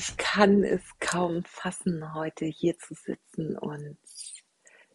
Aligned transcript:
Ich 0.00 0.16
kann 0.16 0.62
es 0.62 0.80
kaum 1.00 1.42
fassen, 1.42 2.14
heute 2.14 2.44
hier 2.44 2.78
zu 2.78 2.94
sitzen 2.94 3.58
und 3.58 3.98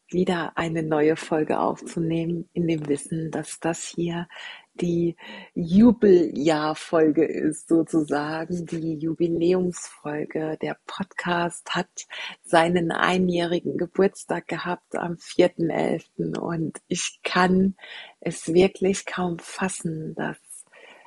wieder 0.09 0.57
eine 0.57 0.81
neue 0.81 1.17
Folge 1.17 1.59
aufzunehmen, 1.59 2.47
in 2.53 2.69
dem 2.69 2.87
Wissen, 2.87 3.29
dass 3.29 3.59
das 3.59 3.83
hier 3.83 4.29
die 4.75 5.17
Jubeljahrfolge 5.55 7.25
ist, 7.25 7.67
sozusagen, 7.67 8.65
die 8.65 8.95
Jubiläumsfolge. 8.95 10.57
Der 10.61 10.77
Podcast 10.87 11.75
hat 11.75 12.07
seinen 12.41 12.93
einjährigen 12.93 13.77
Geburtstag 13.77 14.47
gehabt 14.47 14.95
am 14.95 15.15
4.11. 15.15 16.37
und 16.37 16.79
ich 16.87 17.19
kann 17.25 17.75
es 18.21 18.53
wirklich 18.53 19.05
kaum 19.05 19.37
fassen, 19.37 20.15
dass 20.15 20.37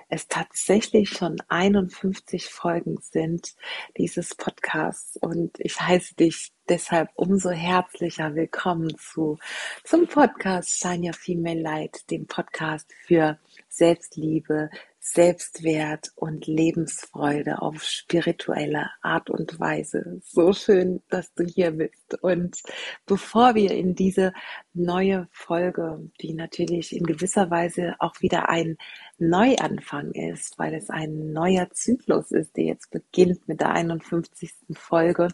es 0.08 0.28
tatsächlich 0.28 1.10
schon 1.10 1.36
51 1.48 2.46
Folgen 2.46 2.98
sind 3.00 3.54
dieses 3.96 4.34
Podcasts. 4.34 5.16
Und 5.16 5.58
ich 5.58 5.80
heiße 5.80 6.14
dich 6.14 6.52
deshalb 6.68 7.10
umso 7.14 7.50
herzlicher 7.50 8.34
willkommen 8.34 8.96
zu 8.98 9.38
zum 9.84 10.06
Podcast 10.06 10.70
Shine 10.70 11.08
Your 11.08 11.14
Female 11.14 11.60
Light, 11.60 12.10
dem 12.10 12.26
Podcast 12.26 12.92
für 13.06 13.38
Selbstliebe, 13.68 14.70
Selbstwert 15.12 16.10
und 16.16 16.48
Lebensfreude 16.48 17.62
auf 17.62 17.84
spirituelle 17.84 18.90
Art 19.02 19.30
und 19.30 19.60
Weise. 19.60 20.20
So 20.24 20.52
schön, 20.52 21.00
dass 21.08 21.32
du 21.34 21.44
hier 21.44 21.70
bist. 21.70 22.20
Und 22.22 22.60
bevor 23.06 23.54
wir 23.54 23.70
in 23.70 23.94
diese 23.94 24.32
neue 24.74 25.28
Folge, 25.30 26.10
die 26.20 26.34
natürlich 26.34 26.94
in 26.94 27.04
gewisser 27.04 27.50
Weise 27.50 27.94
auch 28.00 28.20
wieder 28.20 28.48
ein 28.48 28.76
Neuanfang 29.18 30.10
ist, 30.10 30.58
weil 30.58 30.74
es 30.74 30.90
ein 30.90 31.32
neuer 31.32 31.70
Zyklus 31.70 32.32
ist, 32.32 32.56
der 32.56 32.64
jetzt 32.64 32.90
beginnt 32.90 33.46
mit 33.46 33.60
der 33.60 33.70
51. 33.70 34.52
Folge, 34.72 35.28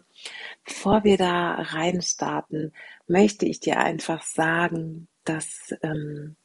bevor 0.65 1.03
wir 1.03 1.17
da 1.17 1.55
reinstarten, 1.55 2.73
möchte 3.07 3.47
ich 3.47 3.59
dir 3.59 3.79
einfach 3.79 4.21
sagen, 4.21 5.07
dass 5.25 5.73
ähm, 5.81 6.35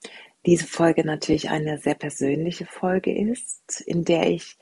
diese 0.46 0.66
Folge 0.66 1.04
natürlich 1.04 1.50
eine 1.50 1.78
sehr 1.78 1.94
persönliche 1.94 2.66
Folge 2.66 3.16
ist, 3.16 3.80
in 3.80 4.04
der 4.04 4.30
ich 4.30 4.58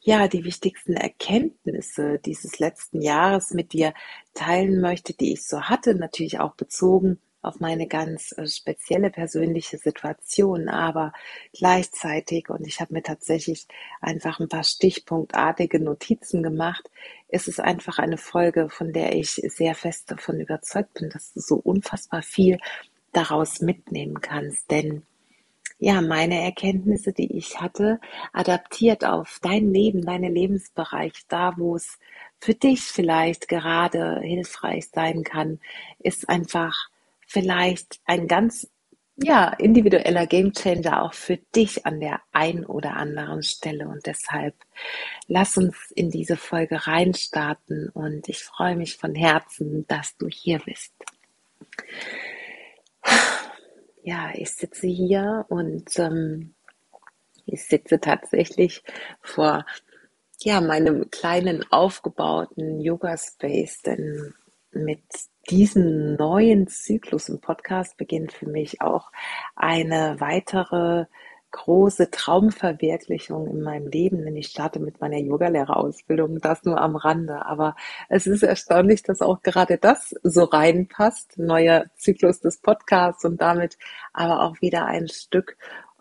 ja 0.00 0.28
die 0.28 0.44
wichtigsten 0.44 0.94
Erkenntnisse 0.94 2.18
dieses 2.18 2.58
letzten 2.58 3.02
Jahres 3.02 3.52
mit 3.52 3.72
dir 3.72 3.92
teilen 4.34 4.80
möchte, 4.80 5.12
die 5.12 5.32
ich 5.32 5.46
so 5.46 5.62
hatte, 5.62 5.94
natürlich 5.94 6.40
auch 6.40 6.54
bezogen 6.54 7.20
auf 7.40 7.60
meine 7.60 7.86
ganz 7.86 8.32
äh, 8.36 8.46
spezielle 8.46 9.10
persönliche 9.10 9.78
Situation, 9.78 10.68
aber 10.68 11.12
gleichzeitig, 11.52 12.50
und 12.50 12.66
ich 12.66 12.80
habe 12.80 12.94
mir 12.94 13.02
tatsächlich 13.02 13.66
einfach 14.00 14.40
ein 14.40 14.48
paar 14.48 14.64
stichpunktartige 14.64 15.80
Notizen 15.80 16.42
gemacht, 16.42 16.90
ist 17.28 17.48
es 17.48 17.60
einfach 17.60 17.98
eine 17.98 18.18
Folge, 18.18 18.68
von 18.68 18.92
der 18.92 19.14
ich 19.14 19.30
sehr 19.30 19.74
fest 19.74 20.10
davon 20.10 20.40
überzeugt 20.40 20.94
bin, 20.94 21.10
dass 21.10 21.32
du 21.32 21.40
so 21.40 21.56
unfassbar 21.56 22.22
viel 22.22 22.58
daraus 23.12 23.60
mitnehmen 23.60 24.20
kannst. 24.20 24.70
Denn 24.70 25.02
ja, 25.78 26.00
meine 26.00 26.42
Erkenntnisse, 26.42 27.12
die 27.12 27.36
ich 27.36 27.60
hatte, 27.60 28.00
adaptiert 28.32 29.04
auf 29.04 29.38
dein 29.42 29.72
Leben, 29.72 30.04
deine 30.04 30.28
Lebensbereich, 30.28 31.12
da 31.28 31.54
wo 31.56 31.76
es 31.76 31.98
für 32.40 32.54
dich 32.54 32.82
vielleicht 32.82 33.48
gerade 33.48 34.20
hilfreich 34.20 34.88
sein 34.92 35.22
kann, 35.22 35.60
ist 35.98 36.28
einfach 36.28 36.88
vielleicht 37.26 38.00
ein 38.06 38.26
ganz 38.26 38.68
ja, 39.20 39.48
individueller 39.48 40.26
Gamechanger 40.26 41.02
auch 41.02 41.12
für 41.12 41.36
dich 41.36 41.84
an 41.86 41.98
der 42.00 42.20
einen 42.32 42.64
oder 42.64 42.96
anderen 42.96 43.42
Stelle. 43.42 43.88
Und 43.88 44.06
deshalb 44.06 44.54
lass 45.26 45.56
uns 45.56 45.90
in 45.90 46.10
diese 46.10 46.36
Folge 46.36 46.86
reinstarten 46.86 47.88
und 47.90 48.28
ich 48.28 48.44
freue 48.44 48.76
mich 48.76 48.96
von 48.96 49.14
Herzen, 49.16 49.86
dass 49.88 50.16
du 50.16 50.28
hier 50.28 50.60
bist 50.60 50.92
ja, 54.08 54.30
ich 54.32 54.52
sitze 54.52 54.86
hier 54.86 55.44
und 55.50 55.98
ähm, 55.98 56.54
ich 57.44 57.66
sitze 57.66 58.00
tatsächlich 58.00 58.82
vor 59.20 59.66
ja, 60.40 60.62
meinem 60.62 61.10
kleinen 61.10 61.62
aufgebauten 61.70 62.80
Yoga-Space, 62.80 63.82
denn 63.82 64.32
mit 64.70 65.02
diesem 65.50 66.14
neuen 66.14 66.68
Zyklus 66.68 67.28
im 67.28 67.42
Podcast 67.42 67.98
beginnt 67.98 68.32
für 68.32 68.46
mich 68.46 68.80
auch 68.80 69.12
eine 69.54 70.16
weitere 70.20 71.04
große 71.50 72.10
Traumverwirklichung 72.10 73.46
in 73.48 73.62
meinem 73.62 73.88
Leben, 73.88 74.22
denn 74.22 74.36
ich 74.36 74.48
starte 74.48 74.80
mit 74.80 75.00
meiner 75.00 75.18
Yogalehrerausbildung, 75.18 76.40
das 76.40 76.64
nur 76.64 76.80
am 76.80 76.96
Rande. 76.96 77.46
Aber 77.46 77.74
es 78.08 78.26
ist 78.26 78.42
erstaunlich, 78.42 79.02
dass 79.02 79.22
auch 79.22 79.42
gerade 79.42 79.78
das 79.78 80.14
so 80.22 80.44
reinpasst, 80.44 81.38
neuer 81.38 81.86
Zyklus 81.96 82.40
des 82.40 82.58
Podcasts 82.60 83.24
und 83.24 83.40
damit 83.40 83.78
aber 84.12 84.42
auch 84.42 84.60
wieder 84.60 84.86
ein 84.86 85.08
Stück 85.08 85.56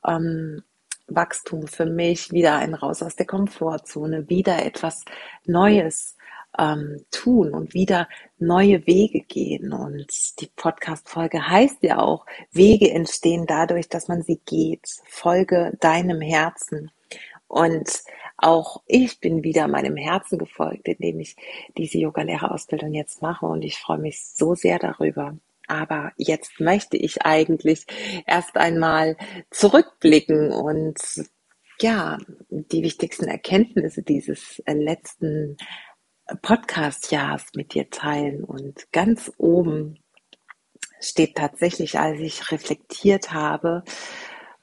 ähm, 0.06 0.64
Wachstum 1.08 1.68
für 1.68 1.86
mich, 1.86 2.32
wieder 2.34 2.58
ein 2.58 2.74
Raus 2.74 3.02
aus 3.02 3.16
der 3.16 3.26
Komfortzone, 3.26 4.30
wieder 4.30 4.66
etwas 4.66 5.06
Neues 5.46 6.17
ähm, 6.58 7.06
tun 7.12 7.54
und 7.54 7.74
wieder 7.74 8.08
neue 8.38 8.86
Wege 8.88 9.22
gehen. 9.22 9.74
Und 9.74 10.40
die 10.42 10.50
Podcast-Folge 10.56 11.48
heißt 11.48 11.84
ja 11.84 12.00
auch, 12.00 12.26
Wege 12.52 12.92
entstehen 12.92 13.46
dadurch, 13.46 13.90
dass 13.90 14.08
man 14.08 14.24
sie 14.24 14.42
geht. 14.46 14.88
Folge 15.06 15.78
deinem 15.80 16.22
Herzen. 16.22 16.92
Und 17.48 18.04
auch 18.38 18.84
ich 18.86 19.20
bin 19.20 19.44
wieder 19.44 19.68
meinem 19.68 19.96
Herzen 19.96 20.38
gefolgt, 20.38 20.88
indem 20.88 21.20
ich 21.20 21.36
diese 21.78 21.98
Yoga-Lehrerausbildung 21.98 22.94
jetzt 22.94 23.22
mache. 23.22 23.46
Und 23.46 23.64
ich 23.64 23.78
freue 23.78 24.00
mich 24.00 24.24
so 24.24 24.54
sehr 24.54 24.80
darüber. 24.80 25.38
Aber 25.68 26.14
jetzt 26.18 26.60
möchte 26.60 26.98
ich 26.98 27.24
eigentlich 27.24 27.86
erst 28.26 28.56
einmal 28.56 29.18
zurückblicken 29.52 30.52
und 30.52 30.98
ja, 31.82 32.18
die 32.50 32.84
wichtigsten 32.84 33.26
Erkenntnisse 33.26 34.02
dieses 34.02 34.62
letzten 34.66 35.58
Podcast-Jahres 36.42 37.46
mit 37.56 37.74
dir 37.74 37.90
teilen. 37.90 38.44
Und 38.44 38.92
ganz 38.92 39.32
oben 39.38 40.00
steht 41.00 41.36
tatsächlich, 41.36 42.00
als 42.00 42.20
ich 42.20 42.52
reflektiert 42.52 43.34
habe, 43.34 43.84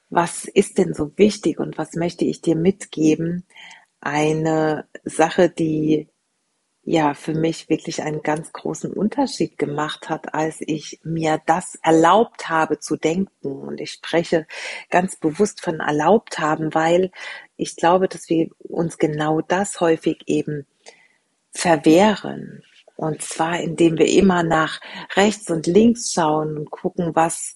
was 0.09 0.45
ist 0.45 0.77
denn 0.77 0.93
so 0.93 1.11
wichtig 1.17 1.59
und 1.59 1.77
was 1.77 1.93
möchte 1.93 2.25
ich 2.25 2.41
dir 2.41 2.55
mitgeben, 2.55 3.45
eine 3.99 4.87
Sache, 5.03 5.49
die 5.49 6.07
ja 6.83 7.15
für 7.15 7.33
mich 7.33 7.67
wirklich 7.67 8.03
einen 8.03 8.21
ganz 8.21 8.53
großen 8.53 8.93
Unterschied 8.93 9.57
gemacht 9.57 10.07
hat, 10.07 10.35
als 10.35 10.57
ich 10.59 10.99
mir 11.03 11.41
das 11.47 11.75
erlaubt 11.81 12.47
habe 12.47 12.79
zu 12.79 12.95
denken. 12.95 13.51
Und 13.51 13.81
ich 13.81 13.91
spreche 13.91 14.45
ganz 14.91 15.15
bewusst 15.15 15.61
von 15.61 15.79
erlaubt 15.79 16.37
haben, 16.37 16.75
weil 16.75 17.11
ich 17.57 17.75
glaube, 17.75 18.07
dass 18.07 18.29
wir 18.29 18.49
uns 18.59 18.99
genau 18.99 19.41
das 19.41 19.81
häufig 19.81 20.21
eben 20.27 20.67
verwehren. 21.55 22.63
Und 22.97 23.21
zwar, 23.21 23.59
indem 23.59 23.97
wir 23.97 24.07
immer 24.07 24.43
nach 24.43 24.79
rechts 25.15 25.49
und 25.49 25.67
links 25.67 26.13
schauen 26.13 26.57
und 26.57 26.71
gucken, 26.71 27.11
was, 27.13 27.55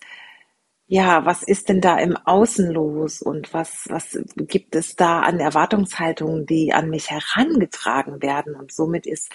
ja, 0.87 1.25
was 1.25 1.43
ist 1.43 1.69
denn 1.69 1.79
da 1.81 1.97
im 1.99 2.17
Außen 2.17 2.71
los 2.71 3.21
und 3.21 3.53
was, 3.53 3.85
was 3.89 4.19
gibt 4.35 4.75
es 4.75 4.95
da 4.95 5.21
an 5.21 5.39
Erwartungshaltungen, 5.39 6.45
die 6.45 6.73
an 6.73 6.89
mich 6.89 7.09
herangetragen 7.09 8.21
werden? 8.21 8.55
Und 8.55 8.73
somit 8.73 9.05
ist 9.05 9.31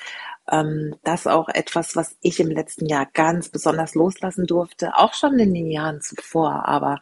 ähm, 0.50 0.96
das 1.04 1.26
auch 1.26 1.48
etwas, 1.48 1.96
was 1.96 2.16
ich 2.20 2.38
im 2.40 2.50
letzten 2.50 2.86
Jahr 2.86 3.06
ganz 3.14 3.48
besonders 3.48 3.94
loslassen 3.94 4.46
durfte, 4.46 4.96
auch 4.96 5.14
schon 5.14 5.38
in 5.38 5.54
den 5.54 5.70
Jahren 5.70 6.02
zuvor, 6.02 6.66
aber 6.66 6.98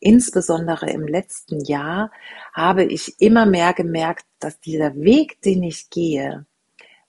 insbesondere 0.00 0.90
im 0.90 1.08
letzten 1.08 1.64
Jahr 1.64 2.12
habe 2.52 2.84
ich 2.84 3.20
immer 3.20 3.46
mehr 3.46 3.72
gemerkt, 3.72 4.26
dass 4.38 4.60
dieser 4.60 4.94
Weg, 4.94 5.40
den 5.42 5.64
ich 5.64 5.90
gehe, 5.90 6.46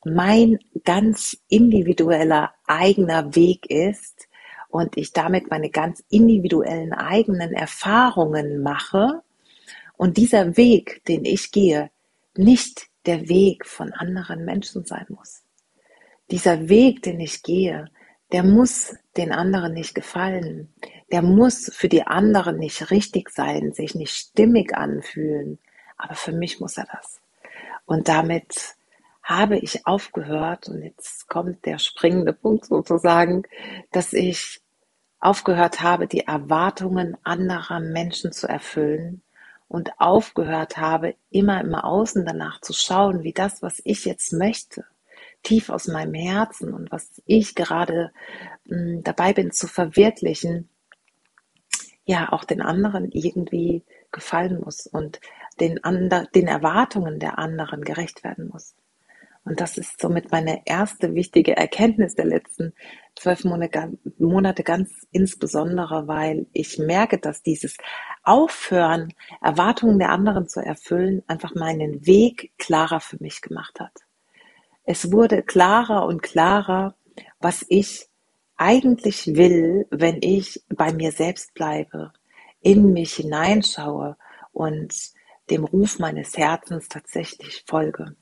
mein 0.06 0.60
ganz 0.84 1.38
individueller 1.48 2.54
eigener 2.66 3.36
Weg 3.36 3.70
ist 3.70 4.28
und 4.70 4.98
ich 4.98 5.14
damit 5.14 5.50
meine 5.50 5.70
ganz 5.70 6.04
individuellen 6.10 6.94
eigenen 6.94 7.54
Erfahrungen 7.54 8.62
mache 8.62 9.22
und 9.98 10.18
dieser 10.18 10.56
Weg, 10.56 11.04
den 11.06 11.26
ich 11.26 11.52
gehe, 11.52 11.92
nicht 12.38 12.88
der 13.06 13.28
Weg 13.28 13.66
von 13.66 13.92
anderen 13.92 14.46
Menschen 14.46 14.86
sein 14.86 15.06
muss. 15.10 15.44
Dieser 16.32 16.70
Weg, 16.70 17.02
den 17.02 17.20
ich 17.20 17.44
gehe, 17.44 17.90
der 18.32 18.44
muss 18.44 18.96
den 19.18 19.32
anderen 19.32 19.74
nicht 19.74 19.96
gefallen. 19.96 20.74
Der 21.12 21.24
muss 21.24 21.72
für 21.74 21.90
die 21.90 22.04
anderen 22.04 22.60
nicht 22.60 22.92
richtig 22.92 23.32
sein, 23.32 23.74
sich 23.74 23.96
nicht 23.96 24.14
stimmig 24.14 24.76
anfühlen. 24.76 25.58
Aber 25.98 26.14
für 26.14 26.32
mich 26.32 26.60
muss 26.60 26.78
er 26.78 26.88
das. 26.94 27.20
Und 27.86 28.08
damit 28.08 28.76
habe 29.30 29.60
ich 29.60 29.86
aufgehört, 29.86 30.68
und 30.70 30.82
jetzt 30.82 31.30
kommt 31.30 31.66
der 31.66 31.78
springende 31.78 32.34
Punkt 32.34 32.66
sozusagen, 32.66 33.44
dass 33.92 34.12
ich 34.14 34.62
aufgehört 35.20 35.82
habe, 35.82 36.08
die 36.08 36.26
Erwartungen 36.26 37.16
anderer 37.24 37.80
Menschen 37.80 38.32
zu 38.32 38.48
erfüllen 38.48 39.22
und 39.68 39.92
aufgehört 40.00 40.78
habe, 40.78 41.14
immer 41.30 41.62
im 41.62 41.76
Außen 41.76 42.26
danach 42.26 42.60
zu 42.62 42.74
schauen, 42.74 43.22
wie 43.22 43.34
das, 43.34 43.62
was 43.62 43.80
ich 43.84 44.06
jetzt 44.06 44.34
möchte, 44.34 44.86
tief 45.44 45.70
aus 45.70 45.88
meinem 45.88 46.16
Herzen 46.16 46.74
und 46.74 46.92
was 46.92 47.22
ich 47.28 47.54
gerade 47.54 48.12
mh, 48.66 48.78
hm, 48.78 49.04
dabei 49.04 49.34
bin 49.34 49.52
zu 49.52 49.68
verwirklichen, 49.68 50.70
ja 52.04 52.32
auch 52.32 52.46
den 52.46 52.62
anderen 52.62 53.12
irgendwie 53.12 53.84
gefallen 54.12 54.60
muss 54.60 54.88
und 54.88 55.22
den, 55.60 55.84
ander, 55.84 56.26
den 56.34 56.48
Erwartungen 56.48 57.20
der 57.20 57.38
anderen 57.38 57.84
gerecht 57.84 58.24
werden 58.24 58.50
muss. 58.52 58.74
Und 59.46 59.62
das 59.62 59.78
ist 59.78 60.00
somit 60.00 60.32
meine 60.32 60.62
erste 60.66 61.16
wichtige 61.16 61.56
Erkenntnis 61.58 62.14
der 62.16 62.26
letzten 62.26 62.74
zwölf 63.16 63.44
Monate 63.46 64.64
ganz 64.64 64.92
insbesondere, 65.12 66.08
weil 66.08 66.46
ich 66.54 66.78
merke, 66.78 67.18
dass 67.18 67.42
dieses 67.42 67.78
Aufhören, 68.24 69.14
Erwartungen 69.42 69.98
der 69.98 70.12
anderen 70.12 70.48
zu 70.48 70.60
erfüllen, 70.60 71.24
einfach 71.28 71.56
meinen 71.56 72.06
Weg 72.06 72.52
klarer 72.58 73.00
für 73.00 73.18
mich 73.20 73.42
gemacht 73.42 73.80
hat. 73.80 73.94
Es 74.84 75.12
wurde 75.12 75.44
klarer 75.44 76.06
und 76.06 76.22
klarer, 76.22 76.96
was 77.40 77.66
ich 77.70 78.08
eigentlich 78.56 79.36
will, 79.36 79.88
wenn 79.90 80.20
ich 80.22 80.64
bei 80.70 80.92
mir 80.94 81.12
selbst 81.12 81.54
bleibe, 81.54 82.12
in 82.62 82.92
mich 82.94 83.14
hineinschaue 83.14 84.18
und 84.52 84.94
dem 85.50 85.64
Ruf 85.64 85.98
meines 85.98 86.38
Herzens 86.38 86.88
tatsächlich 86.90 87.64
folge. 87.66 88.16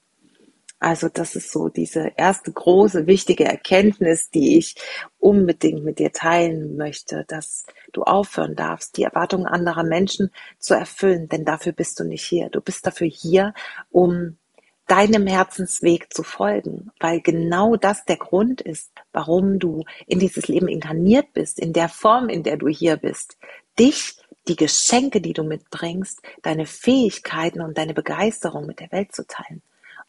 Also 0.80 1.10
das 1.10 1.36
ist 1.36 1.52
so 1.52 1.70
diese 1.70 2.12
erste 2.18 2.52
große, 2.52 3.08
wichtige 3.08 3.46
Erkenntnis, 3.46 4.30
die 4.30 4.58
ich 4.58 4.76
unbedingt 5.18 5.84
mit 5.84 5.98
dir 5.98 6.12
teilen 6.12 6.78
möchte, 6.78 7.26
dass 7.28 7.66
du 7.94 8.04
aufhören 8.04 8.56
darfst, 8.56 8.98
die 8.98 9.04
Erwartungen 9.04 9.48
anderer 9.48 9.84
Menschen 9.84 10.32
zu 10.60 10.76
erfüllen, 10.76 11.30
denn 11.30 11.46
dafür 11.46 11.72
bist 11.72 12.00
du 12.00 12.04
nicht 12.04 12.24
hier. 12.24 12.50
Du 12.50 12.62
bist 12.62 12.86
dafür 12.86 13.08
hier, 13.08 13.54
um 13.90 14.38
deinem 14.86 15.28
Herzensweg 15.28 16.14
zu 16.14 16.24
folgen, 16.24 16.92
weil 17.00 17.22
genau 17.22 17.76
das 17.76 18.06
der 18.06 18.18
Grund 18.18 18.62
ist, 18.62 18.92
warum 19.12 19.60
du 19.60 19.84
in 20.06 20.20
dieses 20.20 20.48
Leben 20.48 20.68
inkarniert 20.68 21.34
bist, 21.34 21.60
in 21.60 21.74
der 21.74 21.90
Form, 21.90 22.30
in 22.30 22.44
der 22.44 22.58
du 22.58 22.68
hier 22.68 22.98
bist. 22.98 23.38
Dich, 23.80 24.16
die 24.48 24.56
Geschenke, 24.56 25.22
die 25.22 25.34
du 25.34 25.44
mitbringst, 25.44 26.22
deine 26.44 26.66
Fähigkeiten 26.66 27.62
und 27.62 27.78
deine 27.78 27.94
Begeisterung 27.94 28.66
mit 28.66 28.80
der 28.80 28.92
Welt 28.92 29.14
zu 29.14 29.26
teilen. 29.28 29.62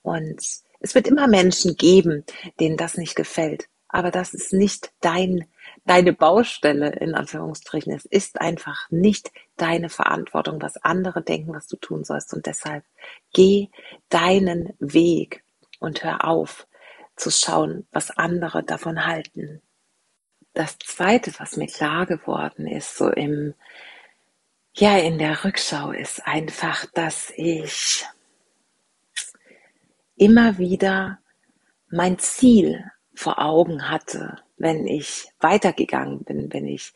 Und 0.03 0.41
es 0.81 0.95
wird 0.95 1.07
immer 1.07 1.27
Menschen 1.27 1.77
geben, 1.77 2.25
denen 2.61 2.77
das 2.77 2.97
nicht 2.97 3.17
gefällt. 3.17 3.69
Aber 3.89 4.11
das 4.11 4.35
ist 4.35 4.53
nicht 4.53 4.93
dein, 5.01 5.47
deine 5.85 6.13
Baustelle, 6.13 6.91
in 6.91 7.15
Anführungsstrichen. 7.15 7.93
Es 7.93 8.05
ist 8.05 8.41
einfach 8.41 8.91
nicht 8.91 9.33
deine 9.57 9.89
Verantwortung, 9.89 10.61
was 10.61 10.77
andere 10.77 11.23
denken, 11.23 11.55
was 11.55 11.67
du 11.67 11.77
tun 11.77 12.05
sollst. 12.05 12.35
Und 12.35 12.47
deshalb 12.47 12.85
geh 13.33 13.69
deinen 14.11 14.75
Weg 14.79 15.43
und 15.81 16.05
hör 16.05 16.27
auf 16.27 16.67
zu 17.17 17.31
schauen, 17.31 17.87
was 17.91 18.11
andere 18.11 18.63
davon 18.63 19.07
halten. 19.07 19.63
Das 20.53 20.79
zweite, 20.79 21.33
was 21.39 21.57
mir 21.57 21.67
klar 21.67 22.07
geworden 22.07 22.67
ist, 22.67 22.97
so 22.97 23.09
im, 23.11 23.55
ja, 24.75 24.99
in 24.99 25.19
der 25.19 25.45
Rückschau 25.45 25.93
ist 25.93 26.27
einfach, 26.27 26.87
dass 26.93 27.33
ich 27.37 28.05
immer 30.19 30.59
wieder 30.59 31.19
mein 31.91 32.19
Ziel 32.19 32.85
vor 33.15 33.39
Augen 33.39 33.89
hatte, 33.89 34.39
wenn 34.59 34.87
ich 34.87 35.29
weitergegangen 35.41 36.25
bin, 36.25 36.53
wenn 36.53 36.67
ich 36.67 36.93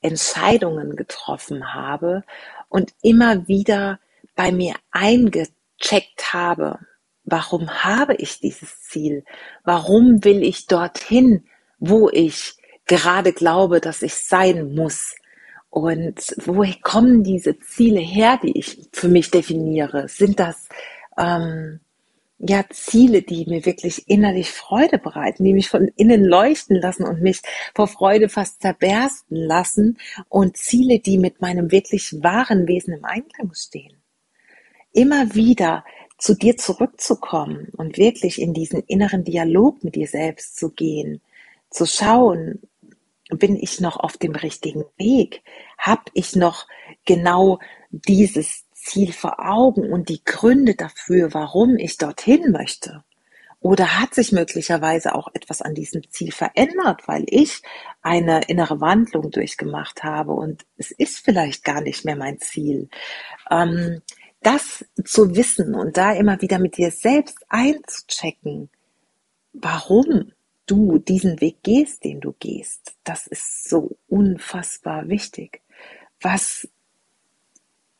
Entscheidungen 0.00 0.96
getroffen 0.96 1.74
habe 1.74 2.24
und 2.68 2.94
immer 3.02 3.48
wieder 3.48 3.98
bei 4.34 4.52
mir 4.52 4.74
eingecheckt 4.90 6.32
habe, 6.32 6.78
warum 7.24 7.68
habe 7.84 8.14
ich 8.14 8.40
dieses 8.40 8.82
Ziel? 8.82 9.24
Warum 9.64 10.24
will 10.24 10.42
ich 10.42 10.66
dorthin, 10.66 11.44
wo 11.78 12.08
ich 12.10 12.54
gerade 12.86 13.32
glaube, 13.32 13.80
dass 13.80 14.02
ich 14.02 14.14
sein 14.14 14.74
muss? 14.74 15.14
Und 15.68 16.34
woher 16.46 16.76
kommen 16.82 17.22
diese 17.22 17.58
Ziele 17.58 18.00
her, 18.00 18.38
die 18.42 18.58
ich 18.58 18.88
für 18.92 19.08
mich 19.08 19.30
definiere? 19.30 20.08
Sind 20.08 20.40
das 20.40 20.68
ähm, 21.18 21.80
ja, 22.38 22.64
Ziele, 22.70 23.22
die 23.22 23.46
mir 23.46 23.64
wirklich 23.64 24.08
innerlich 24.08 24.50
Freude 24.50 24.98
bereiten, 24.98 25.44
die 25.44 25.54
mich 25.54 25.68
von 25.68 25.88
innen 25.96 26.22
leuchten 26.22 26.76
lassen 26.76 27.04
und 27.04 27.22
mich 27.22 27.40
vor 27.74 27.88
Freude 27.88 28.28
fast 28.28 28.60
zerbersten 28.60 29.36
lassen 29.36 29.98
und 30.28 30.56
Ziele, 30.56 30.98
die 30.98 31.18
mit 31.18 31.40
meinem 31.40 31.70
wirklich 31.70 32.22
wahren 32.22 32.68
Wesen 32.68 32.94
im 32.94 33.04
Einklang 33.04 33.54
stehen. 33.54 33.96
Immer 34.92 35.34
wieder 35.34 35.84
zu 36.18 36.34
dir 36.34 36.56
zurückzukommen 36.56 37.68
und 37.76 37.96
wirklich 37.98 38.40
in 38.40 38.52
diesen 38.52 38.82
inneren 38.86 39.24
Dialog 39.24 39.82
mit 39.82 39.94
dir 39.94 40.06
selbst 40.06 40.56
zu 40.56 40.70
gehen, 40.70 41.20
zu 41.70 41.86
schauen, 41.86 42.60
bin 43.30 43.56
ich 43.56 43.80
noch 43.80 43.96
auf 43.96 44.16
dem 44.18 44.34
richtigen 44.34 44.84
Weg? 44.98 45.42
Hab 45.78 46.10
ich 46.14 46.36
noch 46.36 46.66
genau 47.04 47.58
dieses 47.90 48.65
Ziel 48.86 49.12
vor 49.12 49.40
Augen 49.40 49.92
und 49.92 50.08
die 50.08 50.24
Gründe 50.24 50.74
dafür, 50.76 51.34
warum 51.34 51.76
ich 51.76 51.98
dorthin 51.98 52.52
möchte? 52.52 53.04
Oder 53.58 53.98
hat 53.98 54.14
sich 54.14 54.30
möglicherweise 54.30 55.14
auch 55.14 55.28
etwas 55.34 55.60
an 55.60 55.74
diesem 55.74 56.08
Ziel 56.10 56.30
verändert, 56.30 57.02
weil 57.08 57.24
ich 57.26 57.62
eine 58.00 58.42
innere 58.44 58.80
Wandlung 58.80 59.30
durchgemacht 59.30 60.04
habe 60.04 60.32
und 60.32 60.64
es 60.76 60.92
ist 60.92 61.24
vielleicht 61.24 61.64
gar 61.64 61.80
nicht 61.80 62.04
mehr 62.04 62.16
mein 62.16 62.38
Ziel? 62.38 62.88
Ähm, 63.50 64.02
das 64.40 64.84
zu 65.04 65.34
wissen 65.34 65.74
und 65.74 65.96
da 65.96 66.12
immer 66.12 66.40
wieder 66.40 66.60
mit 66.60 66.76
dir 66.76 66.92
selbst 66.92 67.38
einzuchecken, 67.48 68.70
warum 69.52 70.30
du 70.66 70.98
diesen 70.98 71.40
Weg 71.40 71.62
gehst, 71.64 72.04
den 72.04 72.20
du 72.20 72.34
gehst, 72.38 72.94
das 73.02 73.26
ist 73.26 73.68
so 73.68 73.96
unfassbar 74.06 75.08
wichtig. 75.08 75.62
Was 76.20 76.68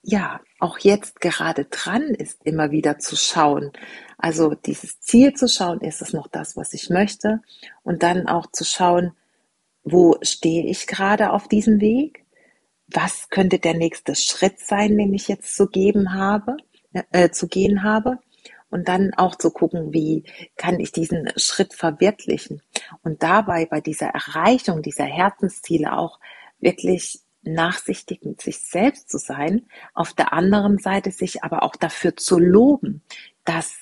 ja 0.06 0.40
auch 0.60 0.78
jetzt 0.78 1.20
gerade 1.20 1.64
dran 1.64 2.02
ist, 2.02 2.44
immer 2.44 2.70
wieder 2.70 2.98
zu 2.98 3.16
schauen. 3.16 3.72
Also 4.18 4.54
dieses 4.54 5.00
Ziel 5.00 5.34
zu 5.34 5.48
schauen, 5.48 5.80
ist 5.80 6.00
es 6.00 6.12
noch 6.12 6.28
das, 6.28 6.56
was 6.56 6.72
ich 6.72 6.90
möchte? 6.90 7.42
Und 7.82 8.02
dann 8.02 8.28
auch 8.28 8.46
zu 8.50 8.64
schauen, 8.64 9.12
wo 9.82 10.16
stehe 10.22 10.64
ich 10.66 10.86
gerade 10.86 11.32
auf 11.32 11.48
diesem 11.48 11.80
Weg? 11.80 12.24
Was 12.88 13.28
könnte 13.30 13.58
der 13.58 13.74
nächste 13.74 14.14
Schritt 14.14 14.60
sein, 14.60 14.96
den 14.96 15.12
ich 15.12 15.26
jetzt 15.26 15.56
zu 15.56 15.66
geben 15.68 16.14
habe, 16.14 16.56
äh, 17.10 17.30
zu 17.30 17.48
gehen 17.48 17.82
habe? 17.82 18.18
Und 18.70 18.88
dann 18.88 19.12
auch 19.14 19.34
zu 19.34 19.50
gucken, 19.50 19.92
wie 19.92 20.24
kann 20.56 20.78
ich 20.80 20.92
diesen 20.92 21.30
Schritt 21.36 21.74
verwirklichen? 21.74 22.62
Und 23.02 23.22
dabei 23.22 23.66
bei 23.66 23.80
dieser 23.80 24.08
Erreichung 24.08 24.82
dieser 24.82 25.04
Herzensziele 25.04 25.96
auch 25.96 26.20
wirklich 26.60 27.20
nachsichtig 27.46 28.24
mit 28.24 28.40
sich 28.40 28.60
selbst 28.60 29.10
zu 29.10 29.18
sein, 29.18 29.66
auf 29.94 30.12
der 30.12 30.32
anderen 30.32 30.78
Seite 30.78 31.10
sich 31.10 31.44
aber 31.44 31.62
auch 31.62 31.76
dafür 31.76 32.16
zu 32.16 32.38
loben, 32.38 33.02
dass 33.44 33.74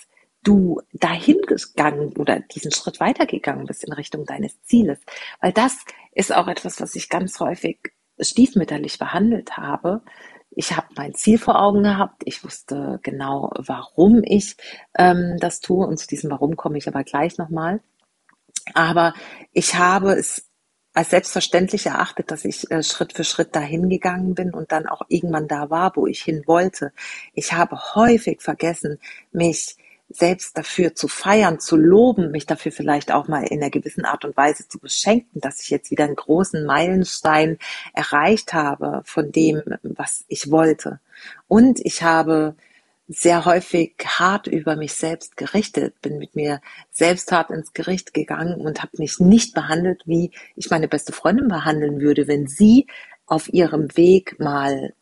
du 0.43 0.81
dahin 0.93 1.41
gegangen 1.47 2.15
oder 2.19 2.41
diesen 2.41 2.71
Schritt 2.71 3.01
weitergegangen 3.01 3.67
bist 3.67 3.85
in 3.85 3.93
Richtung 3.93 4.27
deines 4.27 4.63
Zieles. 4.63 5.01
Weil 5.41 5.53
das 5.53 5.79
ist 6.13 6.35
auch 6.35 6.49
etwas, 6.49 6.81
was 6.81 6.95
ich 6.95 7.09
ganz 7.09 7.41
häufig 7.41 7.79
stiefmütterlich 8.21 8.99
behandelt 8.99 9.57
habe. 9.57 10.03
Ich 10.51 10.77
habe 10.77 10.87
mein 10.97 11.15
Ziel 11.15 11.39
vor 11.39 11.61
Augen 11.61 11.83
gehabt. 11.83 12.23
Ich 12.27 12.45
wusste 12.45 13.01
genau, 13.03 13.51
warum 13.57 14.23
ich 14.23 14.57
ähm, 14.97 15.37
das 15.41 15.61
tue. 15.61 15.85
Und 15.87 15.99
zu 15.99 16.07
diesem 16.07 16.31
Warum 16.31 16.57
komme 16.57 16.79
ich 16.79 16.87
aber 16.87 17.03
gleich 17.03 17.39
nochmal. 17.39 17.81
Aber 18.73 19.15
ich 19.53 19.75
habe 19.75 20.13
es 20.13 20.49
als 20.95 21.11
selbstverständlich 21.11 21.87
erachtet, 21.87 22.31
dass 22.31 22.45
ich 22.45 22.71
äh, 22.71 22.83
Schritt 22.83 23.13
für 23.13 23.25
Schritt 23.25 23.55
dahin 23.55 23.91
gegangen 23.91 24.35
bin 24.35 24.55
und 24.55 24.73
dann 24.73 24.87
auch 24.87 25.03
irgendwann 25.09 25.49
da 25.49 25.69
war, 25.69 25.93
wo 25.97 26.07
ich 26.07 26.23
hin 26.23 26.45
wollte. 26.47 26.93
Ich 27.35 27.53
habe 27.53 27.77
häufig 27.95 28.41
vergessen, 28.41 28.99
mich 29.33 29.77
selbst 30.09 30.57
dafür 30.57 30.95
zu 30.95 31.09
feiern, 31.09 31.59
zu 31.59 31.77
loben, 31.77 32.31
mich 32.31 32.47
dafür 32.47 32.71
vielleicht 32.71 33.11
auch 33.11 33.27
mal 33.27 33.43
in 33.43 33.61
einer 33.61 33.71
gewissen 33.71 34.05
Art 34.05 34.25
und 34.25 34.37
Weise 34.37 34.69
zu 34.69 34.79
beschenken, 34.79 35.41
dass 35.41 35.61
ich 35.61 35.71
jetzt 35.71 35.91
wieder 35.91 36.05
einen 36.05 36.15
großen 36.15 36.65
Meilenstein 36.65 37.59
erreicht 37.93 38.53
habe 38.53 39.03
von 39.05 39.33
dem, 39.33 39.63
was 39.83 40.25
ich 40.29 40.51
wollte. 40.51 41.01
Und 41.49 41.81
ich 41.81 42.05
habe 42.05 42.55
sehr 43.09 43.45
häufig 43.45 43.95
hart 44.05 44.47
über 44.47 44.77
mich 44.77 44.95
selbst 44.95 45.37
gerichtet, 45.37 46.01
bin 46.01 46.19
mit 46.19 46.35
mir 46.35 46.61
selbst 46.91 47.31
hart 47.33 47.51
ins 47.51 47.73
Gericht 47.73 48.15
gegangen 48.15 48.61
und 48.61 48.83
habe 48.83 48.97
mich 48.99 49.21
nicht 49.21 49.55
behandelt, 49.55 50.03
wie 50.07 50.31
ich 50.57 50.71
meine 50.71 50.89
beste 50.89 51.13
Freundin 51.13 51.49
behandeln 51.49 52.01
würde, 52.01 52.29
wenn 52.29 52.47
sie 52.47 52.87
auf 53.27 53.53
ihrem 53.53 53.95
Weg 53.97 54.39
mal 54.39 54.95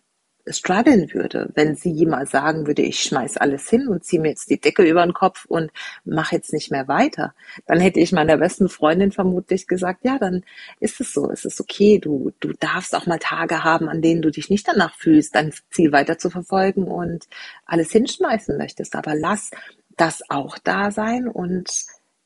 strugglen 0.46 1.12
würde, 1.14 1.50
wenn 1.54 1.76
sie 1.76 1.90
jemals 1.90 2.30
sagen 2.30 2.66
würde, 2.66 2.82
ich 2.82 3.00
schmeiß 3.02 3.37
alles 3.37 3.68
hin 3.68 3.87
und 3.87 4.04
ziehe 4.04 4.20
mir 4.20 4.30
jetzt 4.30 4.50
die 4.50 4.61
Decke 4.61 4.82
über 4.82 5.04
den 5.04 5.12
Kopf 5.12 5.44
und 5.44 5.70
mache 6.04 6.34
jetzt 6.37 6.52
nicht 6.52 6.70
mehr 6.70 6.88
weiter. 6.88 7.34
Dann 7.66 7.80
hätte 7.80 8.00
ich 8.00 8.12
meiner 8.12 8.37
besten 8.37 8.68
Freundin 8.68 9.12
vermutlich 9.12 9.66
gesagt, 9.66 10.04
ja, 10.04 10.18
dann 10.18 10.44
ist 10.80 11.00
es 11.00 11.12
so, 11.12 11.30
es 11.30 11.44
ist 11.44 11.61
okay, 11.61 11.99
du, 11.99 12.32
du 12.40 12.52
darfst 12.58 12.94
auch 12.94 13.06
mal 13.06 13.18
Tage 13.18 13.62
haben, 13.62 13.88
an 13.88 14.02
denen 14.02 14.22
du 14.22 14.30
dich 14.30 14.50
nicht 14.50 14.66
danach 14.66 14.96
fühlst, 14.96 15.34
dein 15.34 15.52
Ziel 15.70 15.92
weiter 15.92 16.18
zu 16.18 16.28
verfolgen 16.28 16.84
und 16.84 17.28
alles 17.64 17.92
hinschmeißen 17.92 18.58
möchtest. 18.58 18.96
Aber 18.96 19.14
lass 19.14 19.50
das 19.96 20.22
auch 20.28 20.58
da 20.58 20.90
sein 20.90 21.28
und 21.28 21.70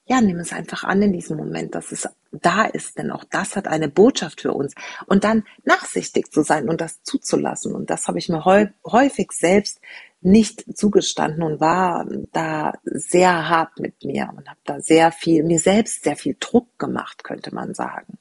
ja, 0.09 0.21
nimm 0.21 0.39
es 0.39 0.53
einfach 0.53 0.85
an 0.85 1.03
in 1.03 1.13
diesem 1.13 1.37
Moment, 1.37 1.75
dass 1.75 1.91
es 1.91 2.09
da 2.31 2.65
ist, 2.65 2.97
denn 2.97 3.11
auch 3.11 3.25
das 3.25 3.57
hat 3.57 3.67
eine 3.67 3.89
Botschaft 3.89 4.41
für 4.41 4.53
uns. 4.53 4.75
Und 5.07 5.25
dann 5.25 5.45
nachsichtig 5.65 6.31
zu 6.31 6.43
sein 6.43 6.69
und 6.69 6.81
das 6.81 7.03
zuzulassen. 7.03 7.75
Und 7.75 7.91
das 7.91 8.07
habe 8.07 8.19
ich 8.19 8.29
mir 8.29 8.45
häufig 8.45 9.33
selbst 9.33 9.81
nicht 10.21 10.65
zugestanden 10.77 11.43
und 11.43 11.61
war 11.61 12.07
da 12.33 12.75
sehr 12.85 13.49
hart 13.49 13.81
mit 13.81 14.05
mir 14.05 14.33
und 14.37 14.49
habe 14.49 14.61
da 14.65 14.81
sehr 14.81 15.11
viel, 15.11 15.43
mir 15.43 15.59
selbst 15.59 16.05
sehr 16.05 16.17
viel 16.17 16.37
Druck 16.39 16.79
gemacht, 16.79 17.25
könnte 17.25 17.55
man 17.55 17.75
sagen. 17.75 18.19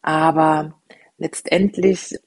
Aber 0.00 0.80
letztendlich 1.18 2.18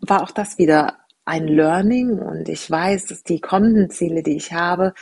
war 0.00 0.22
auch 0.22 0.32
das 0.32 0.58
wieder 0.58 0.98
ein 1.24 1.48
Learning 1.48 2.18
und 2.18 2.48
ich 2.48 2.70
weiß, 2.70 3.06
dass 3.06 3.24
die 3.24 3.40
kommenden 3.40 3.90
Ziele, 3.90 4.22
die 4.22 4.36
ich 4.36 4.52
habe, 4.52 4.94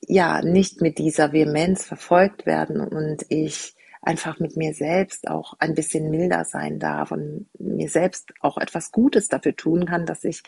ja 0.00 0.42
nicht 0.42 0.80
mit 0.80 0.98
dieser 0.98 1.32
Vehemenz 1.32 1.84
verfolgt 1.84 2.46
werden 2.46 2.80
und 2.80 3.24
ich 3.28 3.74
einfach 4.02 4.38
mit 4.38 4.56
mir 4.56 4.72
selbst 4.72 5.28
auch 5.28 5.54
ein 5.58 5.74
bisschen 5.74 6.10
milder 6.10 6.44
sein 6.44 6.78
darf 6.78 7.10
und 7.10 7.48
mir 7.58 7.88
selbst 7.88 8.32
auch 8.40 8.56
etwas 8.56 8.92
Gutes 8.92 9.28
dafür 9.28 9.56
tun 9.56 9.84
kann, 9.86 10.06
dass 10.06 10.22
ich 10.22 10.42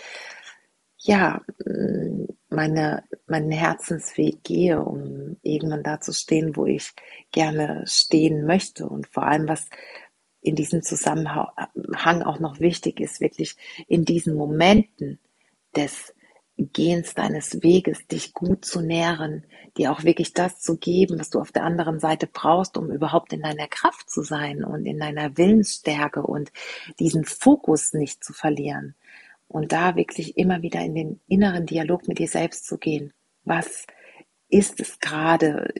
ja 0.98 1.42
meine, 2.50 3.04
meinen 3.26 3.50
Herzensweg 3.50 4.42
gehe, 4.44 4.80
um 4.82 5.36
irgendwann 5.42 5.82
da 5.82 6.00
zu 6.00 6.12
stehen, 6.12 6.56
wo 6.56 6.66
ich 6.66 6.92
gerne 7.32 7.84
stehen 7.86 8.46
möchte. 8.46 8.88
Und 8.88 9.06
vor 9.08 9.24
allem 9.24 9.48
was 9.48 9.66
in 10.40 10.54
diesem 10.54 10.82
Zusammenhang 10.82 12.22
auch 12.22 12.38
noch 12.38 12.60
wichtig 12.60 13.00
ist, 13.00 13.20
wirklich 13.20 13.56
in 13.86 14.04
diesen 14.04 14.34
Momenten 14.34 15.18
des 15.74 16.14
Gehens 16.58 17.14
deines 17.14 17.62
Weges, 17.62 18.06
dich 18.08 18.34
gut 18.34 18.64
zu 18.64 18.80
nähren, 18.80 19.44
dir 19.76 19.92
auch 19.92 20.02
wirklich 20.02 20.32
das 20.32 20.60
zu 20.60 20.76
geben, 20.76 21.18
was 21.18 21.30
du 21.30 21.40
auf 21.40 21.52
der 21.52 21.62
anderen 21.62 22.00
Seite 22.00 22.26
brauchst, 22.26 22.76
um 22.76 22.90
überhaupt 22.90 23.32
in 23.32 23.42
deiner 23.42 23.68
Kraft 23.68 24.10
zu 24.10 24.22
sein 24.22 24.64
und 24.64 24.84
in 24.84 24.98
deiner 24.98 25.36
Willensstärke 25.36 26.22
und 26.22 26.50
diesen 26.98 27.24
Fokus 27.24 27.92
nicht 27.92 28.24
zu 28.24 28.32
verlieren. 28.32 28.96
Und 29.46 29.72
da 29.72 29.94
wirklich 29.94 30.36
immer 30.36 30.60
wieder 30.60 30.80
in 30.80 30.94
den 30.94 31.20
inneren 31.28 31.64
Dialog 31.64 32.08
mit 32.08 32.18
dir 32.18 32.28
selbst 32.28 32.66
zu 32.66 32.76
gehen. 32.76 33.12
Was 33.44 33.86
ist 34.48 34.80
es 34.80 34.98
gerade 34.98 35.72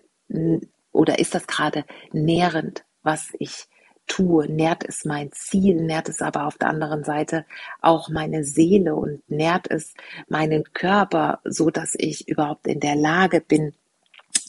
oder 0.93 1.19
ist 1.19 1.35
das 1.35 1.47
gerade 1.47 1.85
nährend, 2.13 2.85
was 3.03 3.33
ich 3.39 3.67
tue, 4.09 4.49
nährt 4.49 4.85
es 4.89 5.05
mein 5.05 5.31
Ziel, 5.33 5.77
nährt 5.77 6.09
es 6.09 6.21
aber 6.21 6.47
auf 6.47 6.59
der 6.59 6.69
anderen 6.69 7.05
Seite 7.05 7.47
auch 7.81 8.09
meine 8.09 8.43
Seele 8.45 8.95
und 8.97 9.23
nährt 9.31 9.71
es 9.71 9.95
meinen 10.29 10.65
Körper, 10.73 11.41
so 11.45 11.71
dass 11.71 11.95
ich 11.97 12.27
überhaupt 12.27 12.67
in 12.67 12.81
der 12.81 12.97
Lage 12.97 13.41
bin, 13.41 13.75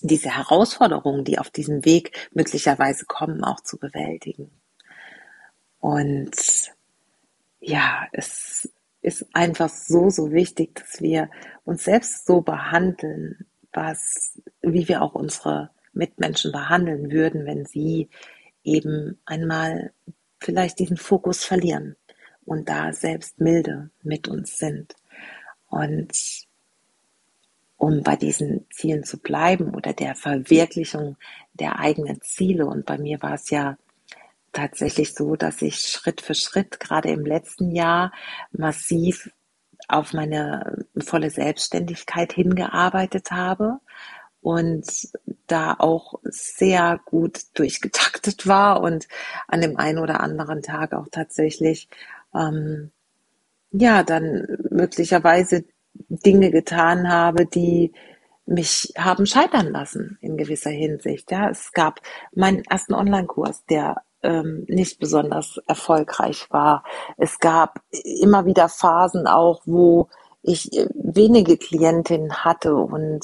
diese 0.01 0.36
Herausforderungen, 0.36 1.25
die 1.25 1.38
auf 1.39 1.50
diesem 1.50 1.86
Weg 1.86 2.30
möglicherweise 2.34 3.06
kommen, 3.06 3.44
auch 3.44 3.60
zu 3.62 3.78
bewältigen. 3.78 4.50
Und 5.80 6.36
ja, 7.60 8.08
es 8.12 8.70
ist 9.01 9.25
einfach 9.34 9.70
so, 9.70 10.10
so 10.10 10.32
wichtig, 10.32 10.75
dass 10.75 11.01
wir 11.01 11.30
uns 11.66 11.84
selbst 11.84 12.25
so 12.25 12.42
behandeln, 12.42 13.46
was, 13.72 14.39
wie 14.62 14.88
wir 14.88 15.01
auch 15.01 15.16
unsere 15.16 15.70
Mitmenschen 15.94 16.51
behandeln 16.51 17.12
würden, 17.12 17.46
wenn 17.46 17.66
sie 17.66 18.10
eben 18.63 19.20
einmal 19.25 19.92
vielleicht 20.39 20.80
diesen 20.80 20.98
Fokus 20.98 21.44
verlieren 21.44 21.96
und 22.46 22.70
da 22.70 22.94
selbst 22.94 23.39
milde 23.39 23.89
mit 24.04 24.28
uns 24.28 24.58
sind. 24.58 24.96
Und 25.68 26.12
um 27.78 28.04
bei 28.04 28.18
diesen 28.18 28.66
Zielen 28.72 29.04
zu 29.04 29.18
bleiben 29.18 29.74
oder 29.74 29.94
der 29.94 30.13
Verwirklichung 30.13 31.16
der 31.54 31.80
eigenen 31.80 32.22
Ziele. 32.22 32.66
Und 32.66 32.86
bei 32.86 32.98
mir 32.98 33.22
war 33.22 33.36
es 33.36 33.50
ja 33.50 33.78
tatsächlich 34.51 35.13
so, 35.13 35.36
dass 35.36 35.62
ich 35.62 35.80
Schritt 35.80 36.22
für 36.22 36.36
Schritt 36.36 36.80
gerade 36.80 37.10
im 37.10 37.25
letzten 37.25 37.72
Jahr 37.72 38.12
massiv 38.51 39.30
auf 39.88 40.13
meine 40.13 40.86
volle 40.98 41.30
Selbstständigkeit 41.30 42.34
hingearbeitet 42.34 43.32
habe 43.32 43.80
und 44.42 44.86
da 45.51 45.75
auch 45.79 46.15
sehr 46.24 47.00
gut 47.06 47.41
durchgetaktet 47.56 48.48
war 48.48 48.82
und 48.82 49.08
an 49.48 49.62
dem 49.62 49.77
einen 49.77 50.00
oder 50.00 50.22
anderen 50.22 50.62
Tag 50.62 50.94
auch 50.94 51.08
tatsächlich 51.12 51.89
ähm, 52.34 52.91
ja 53.72 54.03
dann 54.03 54.48
möglicherweise 54.70 55.65
Dinge 56.10 56.51
getan 56.51 57.12
habe, 57.12 57.46
die 57.46 57.91
mich 58.46 58.94
haben 58.98 59.25
scheitern 59.25 59.72
lassen 59.72 60.18
in 60.22 60.38
gewisser 60.38 60.72
Hinsicht. 60.72 61.32
Ja, 61.32 61.50
es 61.50 61.72
gab 61.72 62.00
meinen 62.34 62.63
ersten 62.65 62.94
Online-Kurs, 62.94 63.65
der 63.65 64.01
ähm, 64.24 64.65
nicht 64.68 65.00
besonders 65.00 65.60
erfolgreich 65.68 66.48
war. 66.50 66.84
Es 67.18 67.39
gab 67.39 67.82
immer 68.22 68.46
wieder 68.46 68.68
Phasen 68.68 69.27
auch, 69.27 69.62
wo 69.65 70.10
ich 70.41 70.74
äh, 70.74 70.88
wenige 70.94 71.58
Klientinnen 71.58 72.44
hatte 72.44 72.75
und 72.75 73.22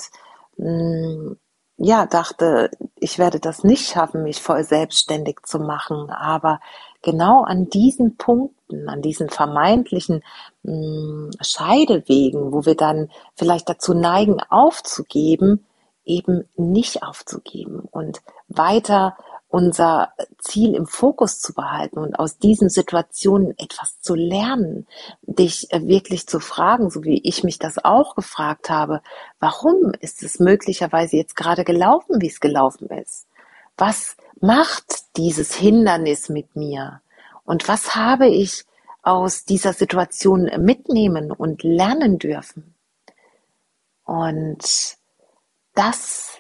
hm, 0.58 1.38
ja, 1.77 2.05
dachte, 2.05 2.72
ich 2.96 3.20
werde 3.20 3.39
das 3.39 3.63
nicht 3.63 3.89
schaffen, 3.89 4.24
mich 4.24 4.41
voll 4.41 4.63
selbstständig 4.63 5.39
zu 5.44 5.60
machen. 5.60 6.10
Aber 6.10 6.62
genau 7.01 7.44
an 7.44 7.70
diesen 7.70 8.17
Punkten, 8.17 8.88
an 8.88 9.01
diesen 9.01 9.29
vermeintlichen 9.29 10.24
mh, 10.63 10.72
hm, 10.72 11.32
Scheidewegen, 11.41 12.53
wo 12.53 12.65
wir 12.65 12.75
dann 12.75 13.10
vielleicht 13.36 13.67
dazu 13.70 13.94
neigen, 13.94 14.39
aufzugeben, 14.50 15.65
eben 16.05 16.48
nicht 16.55 17.03
aufzugeben 17.03 17.82
und 17.91 18.22
weiter 18.48 19.17
unser 19.48 20.14
Ziel 20.40 20.75
im 20.75 20.86
Fokus 20.86 21.40
zu 21.40 21.54
behalten 21.54 22.00
und 22.00 22.20
aus 22.20 22.38
diesen 22.38 22.70
Situationen 22.70 23.58
etwas 23.58 24.00
zu 24.02 24.16
lernen, 24.16 24.88
dich 25.22 25.72
äh, 25.72 25.88
wirklich 25.88 26.28
zu 26.28 26.40
fragen, 26.40 26.90
so 26.90 27.04
wie 27.04 27.22
ich 27.24 27.44
mich 27.44 27.60
das 27.60 27.84
auch 27.84 28.16
gefragt 28.16 28.70
habe, 28.70 29.02
warum 29.40 29.94
ist 30.00 30.24
es 30.24 30.40
möglicherweise 30.40 31.18
jetzt 31.18 31.36
gerade 31.36 31.64
gelaufen, 31.64 32.22
wie 32.22 32.28
es 32.28 32.40
gelaufen 32.40 32.90
ist? 32.90 33.28
Was 33.78 34.18
macht 34.42 35.18
dieses 35.18 35.54
Hindernis 35.54 36.30
mit 36.30 36.56
mir? 36.56 37.02
Und 37.44 37.68
was 37.68 37.96
habe 37.96 38.28
ich 38.28 38.66
aus 39.04 39.46
dieser 39.46 39.74
Situation 39.74 40.50
mitnehmen 40.58 41.32
und 41.32 41.64
lernen 41.64 42.18
dürfen? 42.18 42.75
Und 44.04 44.98
das 45.74 46.38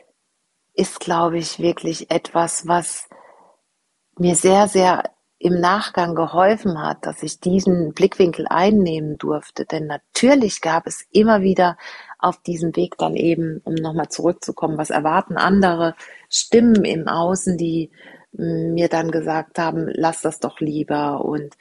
ist, 0.75 0.99
glaube 0.99 1.37
ich, 1.37 1.59
wirklich 1.59 2.11
etwas, 2.11 2.67
was 2.67 3.07
mir 4.17 4.35
sehr, 4.35 4.67
sehr 4.67 5.03
im 5.37 5.59
Nachgang 5.59 6.15
geholfen 6.15 6.81
hat, 6.81 7.05
dass 7.05 7.21
ich 7.21 7.39
diesen 7.39 7.93
Blickwinkel 7.93 8.47
einnehmen 8.49 9.17
durfte. 9.17 9.65
Denn 9.65 9.85
natürlich 9.85 10.61
gab 10.61 10.87
es 10.87 11.05
immer 11.11 11.41
wieder 11.41 11.77
auf 12.19 12.41
diesem 12.41 12.75
Weg 12.75 12.97
dann 12.97 13.15
eben, 13.15 13.61
um 13.63 13.75
nochmal 13.75 14.09
zurückzukommen, 14.09 14.77
was 14.77 14.89
erwarten 14.89 15.37
andere 15.37 15.95
Stimmen 16.29 16.85
im 16.85 17.07
Außen, 17.07 17.57
die 17.57 17.91
mm, 18.31 18.73
mir 18.73 18.87
dann 18.87 19.11
gesagt 19.11 19.59
haben, 19.59 19.87
lass 19.93 20.21
das 20.21 20.39
doch 20.39 20.59
lieber 20.61 21.23
und 21.23 21.55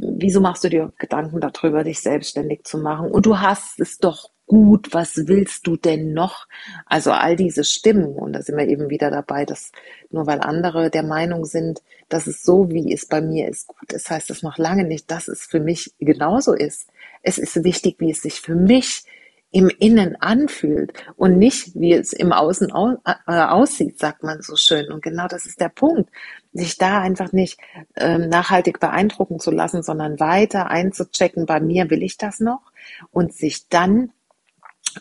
wieso 0.00 0.40
machst 0.40 0.64
du 0.64 0.70
dir 0.70 0.92
Gedanken 0.98 1.40
darüber, 1.40 1.84
dich 1.84 2.00
selbstständig 2.00 2.64
zu 2.64 2.78
machen? 2.78 3.10
Und 3.10 3.26
du 3.26 3.38
hast 3.38 3.78
es 3.80 3.98
doch 3.98 4.30
gut, 4.48 4.92
was 4.92 5.28
willst 5.28 5.66
du 5.66 5.76
denn 5.76 6.12
noch? 6.12 6.48
Also 6.86 7.12
all 7.12 7.36
diese 7.36 7.62
Stimmen, 7.62 8.14
und 8.14 8.32
da 8.32 8.42
sind 8.42 8.56
wir 8.56 8.66
eben 8.66 8.90
wieder 8.90 9.10
dabei, 9.10 9.44
dass 9.44 9.70
nur 10.10 10.26
weil 10.26 10.40
andere 10.40 10.90
der 10.90 11.04
Meinung 11.04 11.44
sind, 11.44 11.82
dass 12.08 12.26
es 12.26 12.42
so, 12.42 12.70
wie 12.70 12.92
es 12.92 13.06
bei 13.06 13.20
mir 13.20 13.48
ist, 13.48 13.68
gut 13.68 13.92
ist, 13.92 14.10
heißt 14.10 14.30
das 14.30 14.42
noch 14.42 14.58
lange 14.58 14.84
nicht, 14.84 15.10
dass 15.10 15.28
es 15.28 15.42
für 15.42 15.60
mich 15.60 15.94
genauso 16.00 16.54
ist. 16.54 16.88
Es 17.22 17.38
ist 17.38 17.62
wichtig, 17.62 17.96
wie 18.00 18.10
es 18.10 18.22
sich 18.22 18.40
für 18.40 18.54
mich 18.54 19.04
im 19.50 19.70
Innen 19.78 20.16
anfühlt 20.16 20.92
und 21.16 21.38
nicht, 21.38 21.74
wie 21.74 21.94
es 21.94 22.12
im 22.12 22.32
Außen 22.32 22.68
äh, 23.04 23.32
aussieht, 23.32 23.98
sagt 23.98 24.22
man 24.22 24.42
so 24.42 24.56
schön. 24.56 24.92
Und 24.92 25.02
genau 25.02 25.26
das 25.26 25.46
ist 25.46 25.60
der 25.60 25.70
Punkt, 25.70 26.10
sich 26.52 26.76
da 26.76 27.00
einfach 27.00 27.32
nicht 27.32 27.58
ähm, 27.96 28.28
nachhaltig 28.28 28.78
beeindrucken 28.78 29.38
zu 29.38 29.50
lassen, 29.50 29.82
sondern 29.82 30.20
weiter 30.20 30.68
einzuchecken, 30.68 31.46
bei 31.46 31.60
mir 31.60 31.88
will 31.88 32.02
ich 32.02 32.18
das 32.18 32.40
noch 32.40 32.60
und 33.10 33.32
sich 33.32 33.68
dann 33.68 34.12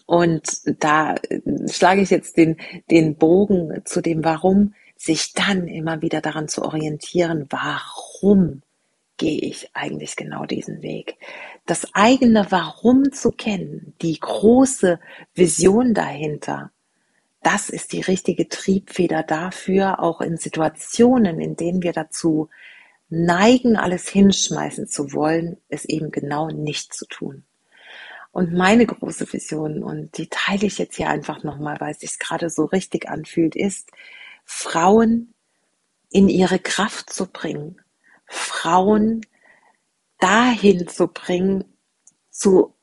und 0.06 0.62
da 0.82 1.16
äh, 1.16 1.42
schlage 1.70 2.02
ich 2.02 2.10
jetzt 2.10 2.38
den, 2.38 2.58
den 2.90 3.16
Bogen 3.16 3.82
zu 3.86 4.02
dem 4.02 4.24
Warum, 4.24 4.74
sich 4.96 5.34
dann 5.34 5.68
immer 5.68 6.02
wieder 6.02 6.22
daran 6.22 6.48
zu 6.48 6.64
orientieren, 6.64 7.46
warum 7.50 8.62
gehe 9.18 9.40
ich 9.40 9.70
eigentlich 9.74 10.16
genau 10.16 10.46
diesen 10.46 10.82
Weg. 10.82 11.18
Das 11.66 11.88
eigene 11.94 12.48
Warum 12.50 13.12
zu 13.12 13.32
kennen, 13.32 13.94
die 14.02 14.20
große 14.20 15.00
Vision 15.34 15.94
dahinter, 15.94 16.72
das 17.44 17.70
ist 17.70 17.94
die 17.94 18.02
richtige 18.02 18.48
Triebfeder 18.48 19.24
dafür, 19.24 20.02
auch 20.02 20.22
in 20.22 20.38
Situationen, 20.38 21.40
in 21.40 21.56
denen 21.56 21.82
wir 21.82 21.94
dazu 21.94 22.50
neigen, 23.10 23.76
alles 23.76 24.08
hinschmeißen 24.10 24.88
zu 24.88 25.14
wollen, 25.14 25.58
es 25.70 25.86
eben 25.86 26.12
genau 26.12 26.50
nicht 26.50 26.94
zu 26.94 27.06
tun. 27.06 27.44
Und 28.38 28.54
meine 28.54 28.86
große 28.86 29.34
Vision, 29.34 29.82
und 29.82 30.16
die 30.20 30.28
teile 30.28 30.68
ich 30.68 30.78
jetzt 30.78 30.98
hier 30.98 31.10
einfach 31.10 31.44
nochmal, 31.44 31.78
weil 31.80 31.94
es 31.94 32.02
sich 32.02 32.20
gerade 32.20 32.52
so 32.52 32.66
richtig 32.66 33.10
anfühlt, 33.10 33.56
ist, 33.56 33.90
Frauen 34.46 35.34
in 36.12 36.30
ihre 36.30 36.60
Kraft 36.60 37.12
zu 37.12 37.26
bringen, 37.26 37.82
Frauen 38.28 39.22
dahin 40.20 40.88
zu 40.88 41.08
bringen, 41.08 41.64
zu 42.30 42.76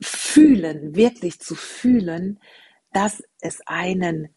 fühlen, 0.00 0.96
wirklich 0.96 1.38
zu 1.38 1.54
fühlen, 1.54 2.40
dass 2.92 3.22
es 3.38 3.64
einen 3.68 4.34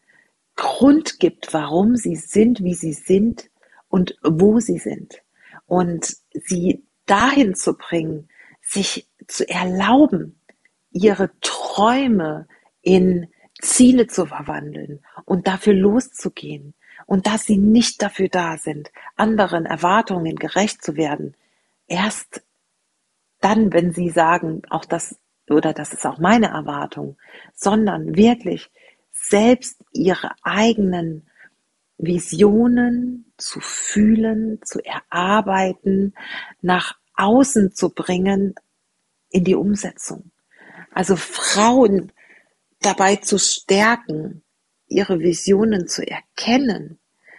Grund 0.54 1.18
gibt, 1.18 1.52
warum 1.52 1.96
sie 1.96 2.14
sind, 2.14 2.62
wie 2.62 2.74
sie 2.74 2.92
sind 2.92 3.50
und 3.88 4.16
wo 4.22 4.60
sie 4.60 4.78
sind. 4.78 5.22
Und 5.66 6.18
sie 6.32 6.84
dahin 7.06 7.56
zu 7.56 7.76
bringen, 7.76 8.29
sich 8.70 9.08
zu 9.26 9.48
erlauben, 9.48 10.40
ihre 10.92 11.30
Träume 11.40 12.46
in 12.82 13.28
Ziele 13.60 14.06
zu 14.06 14.26
verwandeln 14.26 15.04
und 15.24 15.46
dafür 15.46 15.74
loszugehen 15.74 16.74
und 17.06 17.26
dass 17.26 17.44
sie 17.44 17.58
nicht 17.58 18.00
dafür 18.02 18.28
da 18.28 18.56
sind, 18.56 18.90
anderen 19.16 19.66
Erwartungen 19.66 20.36
gerecht 20.36 20.82
zu 20.82 20.96
werden. 20.96 21.36
Erst 21.88 22.42
dann, 23.40 23.72
wenn 23.72 23.92
sie 23.92 24.10
sagen, 24.10 24.62
auch 24.70 24.84
das 24.84 25.18
oder 25.48 25.72
das 25.72 25.92
ist 25.92 26.06
auch 26.06 26.18
meine 26.18 26.48
Erwartung, 26.48 27.16
sondern 27.52 28.14
wirklich 28.14 28.70
selbst 29.10 29.82
ihre 29.92 30.30
eigenen 30.42 31.28
Visionen 31.98 33.32
zu 33.36 33.60
fühlen, 33.60 34.60
zu 34.62 34.78
erarbeiten, 34.84 36.14
nach 36.62 36.99
außen 37.20 37.74
zu 37.74 37.90
bringen 37.90 38.54
in 39.30 39.44
die 39.44 39.54
Umsetzung. 39.54 40.30
Also 40.92 41.16
Frauen 41.16 42.12
dabei 42.80 43.16
zu 43.16 43.38
stärken, 43.38 44.42
ihre 44.86 45.20
Visionen 45.20 45.86
zu 45.86 46.06
erkennen, 46.06 46.98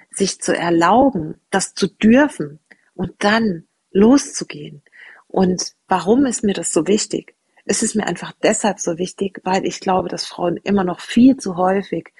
sich 0.09 0.39
zu 0.39 0.55
erlauben, 0.55 1.41
das 1.50 1.73
zu 1.73 1.88
dürfen 1.88 2.59
und 2.93 3.23
dann 3.23 3.67
loszugehen. 3.91 4.83
Und 5.27 5.73
warum 5.88 6.25
ist 6.25 6.43
mir 6.43 6.53
das 6.53 6.71
so 6.71 6.88
wichtig? 6.88 7.35
Es 7.65 7.83
ist 7.83 7.95
mir 7.95 8.07
einfach 8.07 8.33
deshalb 8.43 8.79
so 8.79 8.97
wichtig, 8.97 9.39
weil 9.43 9.65
ich 9.65 9.79
glaube, 9.79 10.09
dass 10.09 10.25
Frauen 10.25 10.57
immer 10.57 10.83
noch 10.83 11.00
viel 11.00 11.38
zu 11.38 11.57
häufig 11.57 12.13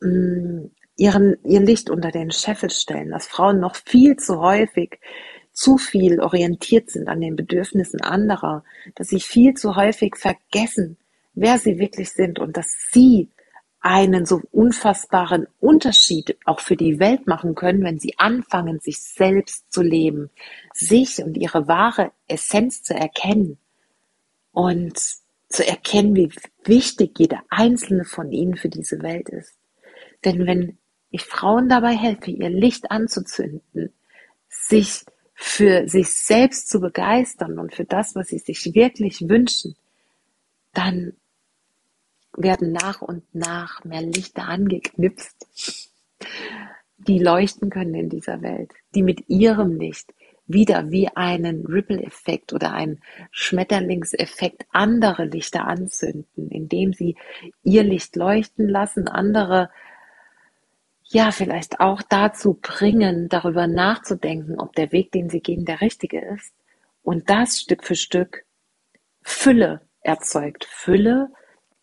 mh, 0.00 0.10
mm, 0.10 0.70
ihren, 0.96 1.36
ihr 1.44 1.60
Licht 1.60 1.90
unter 1.90 2.10
den 2.10 2.32
Scheffel 2.32 2.70
stellen, 2.70 3.10
dass 3.10 3.28
Frauen 3.28 3.60
noch 3.60 3.76
viel 3.76 4.16
zu 4.16 4.40
häufig 4.40 4.98
zu 5.58 5.76
viel 5.76 6.20
orientiert 6.20 6.88
sind 6.88 7.08
an 7.08 7.20
den 7.20 7.34
Bedürfnissen 7.34 8.00
anderer, 8.00 8.62
dass 8.94 9.08
sie 9.08 9.18
viel 9.18 9.54
zu 9.54 9.74
häufig 9.74 10.14
vergessen, 10.14 10.98
wer 11.34 11.58
sie 11.58 11.80
wirklich 11.80 12.12
sind 12.12 12.38
und 12.38 12.56
dass 12.56 12.68
sie 12.92 13.28
einen 13.80 14.24
so 14.24 14.40
unfassbaren 14.52 15.48
Unterschied 15.58 16.36
auch 16.44 16.60
für 16.60 16.76
die 16.76 17.00
Welt 17.00 17.26
machen 17.26 17.56
können, 17.56 17.82
wenn 17.82 17.98
sie 17.98 18.16
anfangen, 18.18 18.78
sich 18.78 19.02
selbst 19.02 19.72
zu 19.72 19.82
leben, 19.82 20.30
sich 20.74 21.24
und 21.24 21.36
ihre 21.36 21.66
wahre 21.66 22.12
Essenz 22.28 22.84
zu 22.84 22.94
erkennen 22.94 23.58
und 24.52 24.96
zu 25.48 25.66
erkennen, 25.66 26.14
wie 26.14 26.30
wichtig 26.66 27.18
jede 27.18 27.38
einzelne 27.48 28.04
von 28.04 28.30
ihnen 28.30 28.56
für 28.56 28.68
diese 28.68 29.02
Welt 29.02 29.28
ist. 29.28 29.54
Denn 30.24 30.46
wenn 30.46 30.78
ich 31.10 31.24
Frauen 31.24 31.68
dabei 31.68 31.96
helfe, 31.96 32.30
ihr 32.30 32.48
Licht 32.48 32.92
anzuzünden, 32.92 33.92
sich 34.48 35.04
für 35.40 35.86
sich 35.86 36.10
selbst 36.10 36.68
zu 36.68 36.80
begeistern 36.80 37.60
und 37.60 37.72
für 37.72 37.84
das, 37.84 38.16
was 38.16 38.26
sie 38.26 38.40
sich 38.40 38.74
wirklich 38.74 39.28
wünschen, 39.28 39.76
dann 40.74 41.12
werden 42.36 42.72
nach 42.72 43.02
und 43.02 43.22
nach 43.32 43.84
mehr 43.84 44.02
Lichter 44.02 44.48
angeknipst, 44.48 45.46
die 46.96 47.20
leuchten 47.20 47.70
können 47.70 47.94
in 47.94 48.08
dieser 48.08 48.42
Welt, 48.42 48.72
die 48.96 49.04
mit 49.04 49.28
ihrem 49.28 49.78
Licht 49.78 50.12
wieder 50.48 50.90
wie 50.90 51.06
einen 51.06 51.64
Ripple-Effekt 51.64 52.52
oder 52.52 52.72
einen 52.72 53.00
Schmetterlingseffekt 53.30 54.66
andere 54.72 55.24
Lichter 55.26 55.68
anzünden, 55.68 56.50
indem 56.50 56.92
sie 56.92 57.16
ihr 57.62 57.84
Licht 57.84 58.16
leuchten 58.16 58.68
lassen, 58.68 59.06
andere 59.06 59.70
ja 61.08 61.30
vielleicht 61.30 61.80
auch 61.80 62.02
dazu 62.02 62.58
bringen, 62.60 63.28
darüber 63.28 63.66
nachzudenken, 63.66 64.60
ob 64.60 64.74
der 64.74 64.92
Weg, 64.92 65.12
den 65.12 65.28
sie 65.30 65.40
gehen, 65.40 65.64
der 65.64 65.80
richtige 65.80 66.20
ist. 66.20 66.54
Und 67.02 67.30
das 67.30 67.58
Stück 67.58 67.84
für 67.84 67.94
Stück 67.94 68.44
Fülle 69.22 69.82
erzeugt. 70.00 70.64
Fülle 70.64 71.30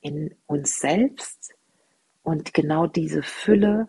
in 0.02 0.36
uns 0.46 0.80
selbst 0.80 1.56
und 2.22 2.54
genau 2.54 2.88
diese 2.88 3.24
Fülle, 3.24 3.88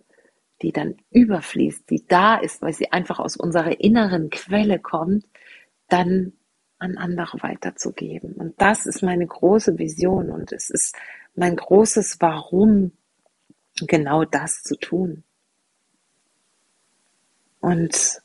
die 0.62 0.72
dann 0.72 0.96
überfließt, 1.10 1.88
die 1.90 2.06
da 2.06 2.36
ist, 2.36 2.62
weil 2.62 2.72
sie 2.72 2.90
einfach 2.92 3.18
aus 3.18 3.36
unserer 3.36 3.80
inneren 3.80 4.30
Quelle 4.30 4.78
kommt, 4.78 5.26
dann 5.88 6.32
an 6.78 6.96
andere 6.96 7.42
weiterzugeben. 7.42 8.32
Und 8.32 8.60
das 8.60 8.86
ist 8.86 9.02
meine 9.02 9.26
große 9.26 9.78
Vision 9.78 10.30
und 10.30 10.52
es 10.52 10.70
ist 10.70 10.96
mein 11.34 11.56
großes 11.56 12.16
Warum, 12.20 12.92
genau 13.86 14.24
das 14.24 14.62
zu 14.62 14.76
tun. 14.76 15.24
Und 17.66 18.22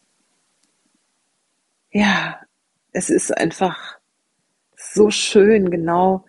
ja, 1.90 2.40
es 2.92 3.10
ist 3.10 3.36
einfach 3.36 3.98
so 4.76 5.10
schön, 5.10 5.72
genau 5.72 6.26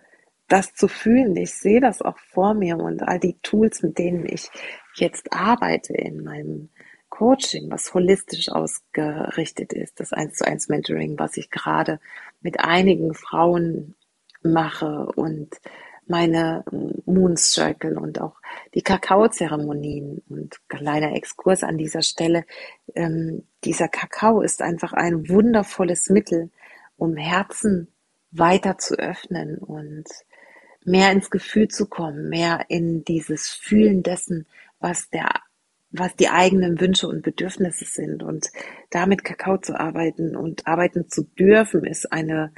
das 0.47 0.73
zu 0.73 0.87
fühlen. 0.87 1.35
Ich 1.35 1.53
sehe 1.53 1.79
das 1.79 2.01
auch 2.01 2.17
vor 2.17 2.55
mir 2.55 2.75
und 2.79 3.03
all 3.03 3.19
die 3.19 3.37
Tools, 3.43 3.83
mit 3.83 3.99
denen 3.99 4.25
ich 4.25 4.49
jetzt 4.95 5.31
arbeite 5.31 5.93
in 5.93 6.23
meinem 6.23 6.69
Coaching, 7.09 7.69
was 7.69 7.93
holistisch 7.93 8.49
ausgerichtet 8.49 9.73
ist, 9.73 9.99
das 9.99 10.11
1 10.11 10.37
zu 10.37 10.47
1 10.47 10.69
Mentoring, 10.69 11.19
was 11.19 11.37
ich 11.37 11.51
gerade 11.51 11.99
mit 12.41 12.61
einigen 12.61 13.13
Frauen 13.13 13.93
mache 14.41 15.05
und 15.15 15.61
meine 16.07 16.63
Moon 17.05 17.37
Circle 17.37 17.97
und 17.97 18.19
auch 18.21 18.35
die 18.73 18.81
Kakaozeremonien 18.81 20.21
und 20.29 20.59
kleiner 20.67 21.15
Exkurs 21.15 21.63
an 21.63 21.77
dieser 21.77 22.01
Stelle. 22.01 22.45
Ähm, 22.95 23.43
dieser 23.63 23.87
Kakao 23.87 24.41
ist 24.41 24.61
einfach 24.61 24.93
ein 24.93 25.29
wundervolles 25.29 26.09
Mittel, 26.09 26.51
um 26.97 27.15
Herzen 27.15 27.87
weiter 28.31 28.77
zu 28.77 28.95
öffnen 28.95 29.57
und 29.57 30.05
mehr 30.85 31.11
ins 31.11 31.29
Gefühl 31.29 31.67
zu 31.67 31.87
kommen, 31.87 32.29
mehr 32.29 32.65
in 32.67 33.03
dieses 33.05 33.49
Fühlen 33.49 34.03
dessen, 34.03 34.47
was 34.79 35.09
der 35.09 35.29
was 35.93 36.15
die 36.15 36.29
eigenen 36.29 36.81
Wünsche 36.81 37.07
und 37.07 37.21
Bedürfnisse 37.21 37.85
sind 37.85 38.23
und 38.23 38.49
damit 38.89 39.23
Kakao 39.23 39.59
zu 39.59 39.79
arbeiten 39.79 40.35
und 40.35 40.65
arbeiten 40.65 41.07
zu 41.07 41.23
dürfen, 41.23 41.85
ist 41.85 42.11
eine 42.11 42.51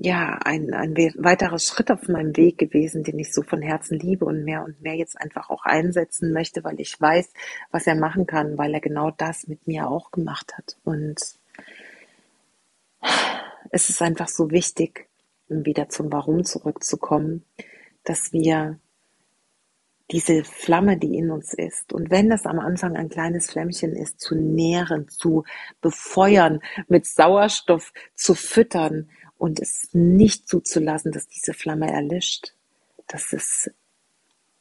ja, 0.00 0.38
ein, 0.44 0.72
ein 0.74 0.94
weiterer 0.94 1.58
Schritt 1.58 1.90
auf 1.90 2.06
meinem 2.06 2.36
Weg 2.36 2.56
gewesen, 2.56 3.02
den 3.02 3.18
ich 3.18 3.34
so 3.34 3.42
von 3.42 3.60
Herzen 3.60 3.98
liebe 3.98 4.24
und 4.24 4.44
mehr 4.44 4.64
und 4.64 4.80
mehr 4.80 4.94
jetzt 4.94 5.20
einfach 5.20 5.50
auch 5.50 5.64
einsetzen 5.64 6.32
möchte, 6.32 6.62
weil 6.62 6.80
ich 6.80 7.00
weiß, 7.00 7.32
was 7.72 7.88
er 7.88 7.96
machen 7.96 8.24
kann, 8.24 8.56
weil 8.56 8.72
er 8.74 8.80
genau 8.80 9.10
das 9.10 9.48
mit 9.48 9.66
mir 9.66 9.88
auch 9.88 10.12
gemacht 10.12 10.56
hat. 10.56 10.76
Und 10.84 11.18
es 13.70 13.90
ist 13.90 14.00
einfach 14.00 14.28
so 14.28 14.52
wichtig, 14.52 15.08
um 15.48 15.66
wieder 15.66 15.88
zum 15.88 16.12
Warum 16.12 16.44
zurückzukommen, 16.44 17.44
dass 18.04 18.32
wir 18.32 18.78
diese 20.12 20.44
Flamme, 20.44 20.96
die 20.96 21.18
in 21.18 21.32
uns 21.32 21.54
ist, 21.54 21.92
und 21.92 22.08
wenn 22.12 22.30
das 22.30 22.46
am 22.46 22.60
Anfang 22.60 22.96
ein 22.96 23.08
kleines 23.08 23.50
Flämmchen 23.50 23.96
ist, 23.96 24.20
zu 24.20 24.36
nähren, 24.36 25.08
zu 25.08 25.42
befeuern, 25.80 26.60
mit 26.86 27.04
Sauerstoff 27.04 27.92
zu 28.14 28.34
füttern 28.34 29.10
und 29.38 29.60
es 29.60 29.88
nicht 29.92 30.48
zuzulassen, 30.48 31.12
dass 31.12 31.28
diese 31.28 31.54
Flamme 31.54 31.90
erlischt. 31.90 32.54
Das 33.06 33.32
ist, 33.32 33.70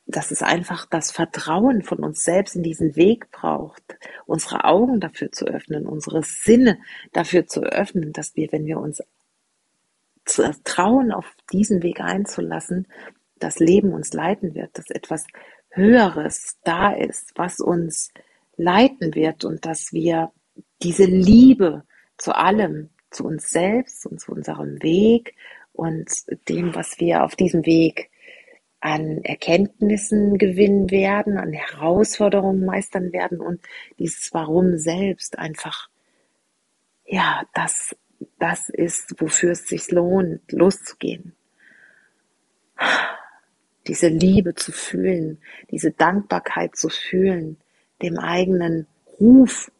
dass 0.05 0.31
es 0.31 0.41
einfach 0.41 0.85
das 0.85 1.11
Vertrauen 1.11 1.81
von 1.81 1.99
uns 1.99 2.23
selbst 2.23 2.55
in 2.55 2.63
diesen 2.63 2.95
Weg 2.95 3.29
braucht, 3.31 3.97
unsere 4.25 4.63
Augen 4.63 5.01
dafür 5.01 5.31
zu 5.31 5.45
öffnen, 5.45 5.85
unsere 5.85 6.23
Sinne 6.23 6.79
dafür 7.11 7.47
zu 7.47 7.61
öffnen, 7.61 8.13
dass 8.13 8.35
wir, 8.35 8.51
wenn 8.51 8.65
wir 8.65 8.79
uns 8.79 9.03
trauen, 10.63 11.11
auf 11.11 11.25
diesen 11.51 11.83
Weg 11.83 11.99
einzulassen, 11.99 12.87
das 13.39 13.59
Leben 13.59 13.93
uns 13.93 14.13
leiten 14.13 14.55
wird, 14.55 14.77
dass 14.77 14.89
etwas 14.89 15.25
Höheres 15.69 16.57
da 16.63 16.91
ist, 16.91 17.31
was 17.35 17.59
uns 17.59 18.11
leiten 18.57 19.15
wird 19.15 19.45
und 19.45 19.65
dass 19.65 19.93
wir 19.93 20.31
diese 20.81 21.05
Liebe 21.05 21.83
zu 22.17 22.35
allem, 22.35 22.89
zu 23.17 23.25
uns 23.25 23.49
selbst 23.49 24.06
und 24.06 24.21
zu 24.21 24.32
unserem 24.32 24.82
Weg 24.84 25.36
und 25.73 26.10
dem, 26.47 26.75
was 26.75 26.99
wir 26.99 27.23
auf 27.23 27.36
diesem 27.36 27.65
Weg 27.65 28.10
an 28.80 29.23
Erkenntnissen 29.23 30.38
gewinnen 30.38 30.91
werden, 30.91 31.38
an 31.38 31.51
Herausforderungen 31.51 32.63
meistern 32.63 33.12
werden 33.12 33.39
und 33.41 33.60
dieses 33.97 34.34
Warum 34.34 34.77
selbst 34.77 35.39
einfach, 35.39 35.89
ja, 37.06 37.43
das, 37.56 37.95
das 38.38 38.69
ist, 38.69 39.19
wofür 39.19 39.51
es 39.51 39.67
sich 39.67 39.89
lohnt, 39.91 40.51
loszugehen. 40.51 41.36
Diese 43.88 44.10
Liebe 44.10 44.53
zu 44.53 44.71
fühlen, 44.71 45.39
diese 45.71 45.91
Dankbarkeit 45.91 46.75
zu 46.75 46.89
fühlen, 46.89 47.58
dem 48.03 48.19
eigenen 48.19 48.86
Ruf 49.19 49.71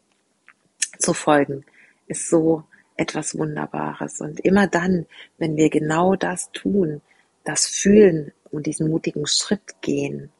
zu 0.98 1.14
folgen, 1.14 1.64
ist 2.08 2.28
so 2.28 2.64
etwas 2.98 3.38
Wunderbares. 3.38 4.20
Und 4.20 4.40
immer 4.40 4.66
dann, 4.66 5.06
wenn 5.38 5.56
wir 5.56 5.70
genau 5.70 6.16
das 6.16 6.50
tun, 6.52 7.00
das 7.44 7.66
fühlen 7.66 8.32
und 8.50 8.66
diesen 8.66 8.90
mutigen 8.90 9.26
Schritt 9.26 9.80
gehen, 9.80 10.30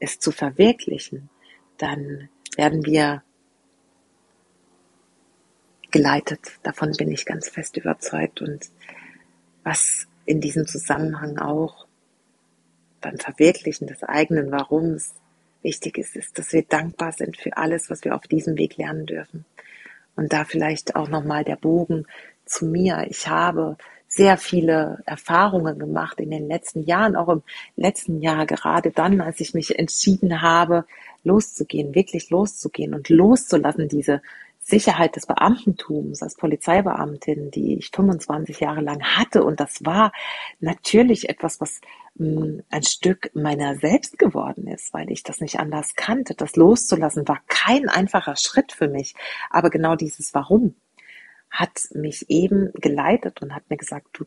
es 0.00 0.18
zu 0.18 0.30
verwirklichen, 0.30 1.30
dann 1.78 2.28
werden 2.56 2.84
wir 2.84 3.22
geleitet. 5.90 6.40
Davon 6.62 6.92
bin 6.92 7.10
ich 7.10 7.24
ganz 7.24 7.48
fest 7.48 7.76
überzeugt. 7.76 8.42
Und 8.42 8.70
was 9.62 10.06
in 10.26 10.40
diesem 10.40 10.66
Zusammenhang 10.66 11.38
auch 11.38 11.86
beim 13.00 13.18
Verwirklichen 13.18 13.86
des 13.86 14.02
eigenen 14.02 14.50
Warums 14.50 15.14
wichtig 15.62 15.98
ist, 15.98 16.16
ist, 16.16 16.38
dass 16.38 16.52
wir 16.52 16.62
dankbar 16.62 17.12
sind 17.12 17.36
für 17.36 17.56
alles, 17.56 17.88
was 17.88 18.04
wir 18.04 18.14
auf 18.14 18.26
diesem 18.26 18.58
Weg 18.58 18.76
lernen 18.76 19.06
dürfen. 19.06 19.44
Und 20.16 20.32
da 20.32 20.44
vielleicht 20.44 20.96
auch 20.96 21.08
nochmal 21.08 21.44
der 21.44 21.56
Bogen 21.56 22.06
zu 22.44 22.66
mir. 22.66 23.06
Ich 23.08 23.28
habe 23.28 23.76
sehr 24.08 24.36
viele 24.36 25.02
Erfahrungen 25.06 25.78
gemacht 25.78 26.20
in 26.20 26.30
den 26.30 26.46
letzten 26.46 26.84
Jahren, 26.84 27.16
auch 27.16 27.28
im 27.28 27.42
letzten 27.74 28.20
Jahr, 28.20 28.46
gerade 28.46 28.92
dann, 28.92 29.20
als 29.20 29.40
ich 29.40 29.54
mich 29.54 29.76
entschieden 29.76 30.40
habe, 30.40 30.84
loszugehen, 31.24 31.94
wirklich 31.94 32.30
loszugehen 32.30 32.94
und 32.94 33.08
loszulassen, 33.08 33.88
diese 33.88 34.22
Sicherheit 34.66 35.14
des 35.14 35.26
Beamtentums 35.26 36.22
als 36.22 36.36
Polizeibeamtin, 36.36 37.50
die 37.50 37.76
ich 37.76 37.90
25 37.90 38.60
Jahre 38.60 38.80
lang 38.80 39.02
hatte. 39.02 39.44
Und 39.44 39.60
das 39.60 39.84
war 39.84 40.10
natürlich 40.58 41.28
etwas, 41.28 41.60
was 41.60 41.82
hm, 42.16 42.62
ein 42.70 42.82
Stück 42.82 43.30
meiner 43.34 43.76
selbst 43.76 44.18
geworden 44.18 44.66
ist, 44.66 44.94
weil 44.94 45.10
ich 45.10 45.22
das 45.22 45.40
nicht 45.40 45.60
anders 45.60 45.94
kannte. 45.96 46.34
Das 46.34 46.56
loszulassen 46.56 47.28
war 47.28 47.42
kein 47.46 47.90
einfacher 47.90 48.36
Schritt 48.36 48.72
für 48.72 48.88
mich. 48.88 49.14
Aber 49.50 49.68
genau 49.68 49.96
dieses 49.96 50.32
Warum 50.32 50.74
hat 51.50 51.88
mich 51.92 52.30
eben 52.30 52.72
geleitet 52.72 53.42
und 53.42 53.54
hat 53.54 53.68
mir 53.68 53.76
gesagt, 53.76 54.08
du 54.14 54.24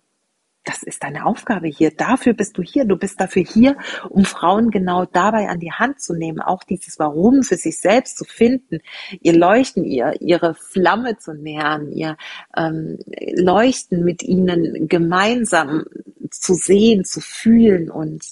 das 0.67 0.83
ist 0.83 1.03
deine 1.03 1.25
Aufgabe 1.25 1.67
hier. 1.67 1.91
Dafür 1.91 2.33
bist 2.33 2.57
du 2.57 2.61
hier. 2.61 2.83
Du 2.83 2.97
bist 2.97 3.21
dafür 3.21 3.43
hier, 3.43 3.77
um 4.09 4.25
Frauen 4.25 4.69
genau 4.69 5.05
dabei 5.05 5.47
an 5.47 5.59
die 5.59 5.71
Hand 5.71 6.01
zu 6.01 6.13
nehmen, 6.13 6.41
auch 6.41 6.63
dieses 6.63 6.99
Warum 6.99 7.43
für 7.43 7.55
sich 7.55 7.79
selbst 7.79 8.17
zu 8.17 8.25
finden, 8.25 8.79
ihr 9.21 9.33
Leuchten, 9.33 9.85
ihr, 9.85 10.13
ihre 10.19 10.55
Flamme 10.55 11.17
zu 11.17 11.33
nähern, 11.33 11.91
ihr 11.91 12.17
ähm, 12.55 12.99
Leuchten 13.35 14.03
mit 14.03 14.23
ihnen 14.23 14.89
gemeinsam 14.89 15.85
zu 16.31 16.53
sehen, 16.53 17.05
zu 17.05 17.21
fühlen 17.21 17.89
und 17.89 18.23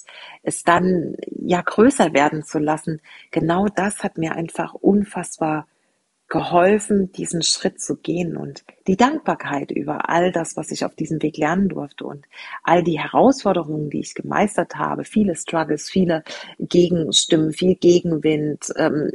es 0.42 0.62
dann 0.62 1.16
ja 1.30 1.62
größer 1.62 2.12
werden 2.12 2.44
zu 2.44 2.58
lassen. 2.58 3.00
Genau 3.30 3.66
das 3.74 4.02
hat 4.02 4.18
mir 4.18 4.32
einfach 4.34 4.74
unfassbar 4.74 5.66
geholfen, 6.28 7.12
diesen 7.12 7.42
Schritt 7.42 7.80
zu 7.80 7.96
gehen 7.96 8.36
und 8.36 8.64
die 8.88 8.96
Dankbarkeit 8.96 9.70
über 9.70 10.08
all 10.08 10.32
das, 10.32 10.56
was 10.56 10.72
ich 10.72 10.84
auf 10.84 10.94
diesem 10.96 11.22
Weg 11.22 11.36
lernen 11.36 11.68
durfte 11.68 12.04
und 12.04 12.26
all 12.64 12.82
die 12.82 12.98
Herausforderungen, 12.98 13.90
die 13.90 14.00
ich 14.00 14.14
gemeistert 14.14 14.74
habe, 14.74 15.04
viele 15.04 15.36
Struggles, 15.36 15.88
viele 15.88 16.24
Gegenstimmen, 16.58 17.52
viel 17.52 17.76
Gegenwind, 17.76 18.72
ähm, 18.76 19.12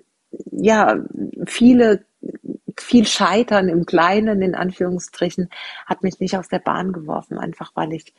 ja, 0.52 1.04
viele, 1.46 2.06
viel 2.78 3.06
Scheitern 3.06 3.68
im 3.68 3.86
Kleinen, 3.86 4.42
in 4.42 4.56
Anführungsstrichen, 4.56 5.50
hat 5.86 6.04
mich 6.04 6.22
nicht 6.22 6.38
aus 6.38 6.48
der 6.48 6.60
Bahn 6.60 6.94
geworfen, 6.94 7.38
einfach 7.38 7.72
weil 7.76 7.92
ich 7.92 8.14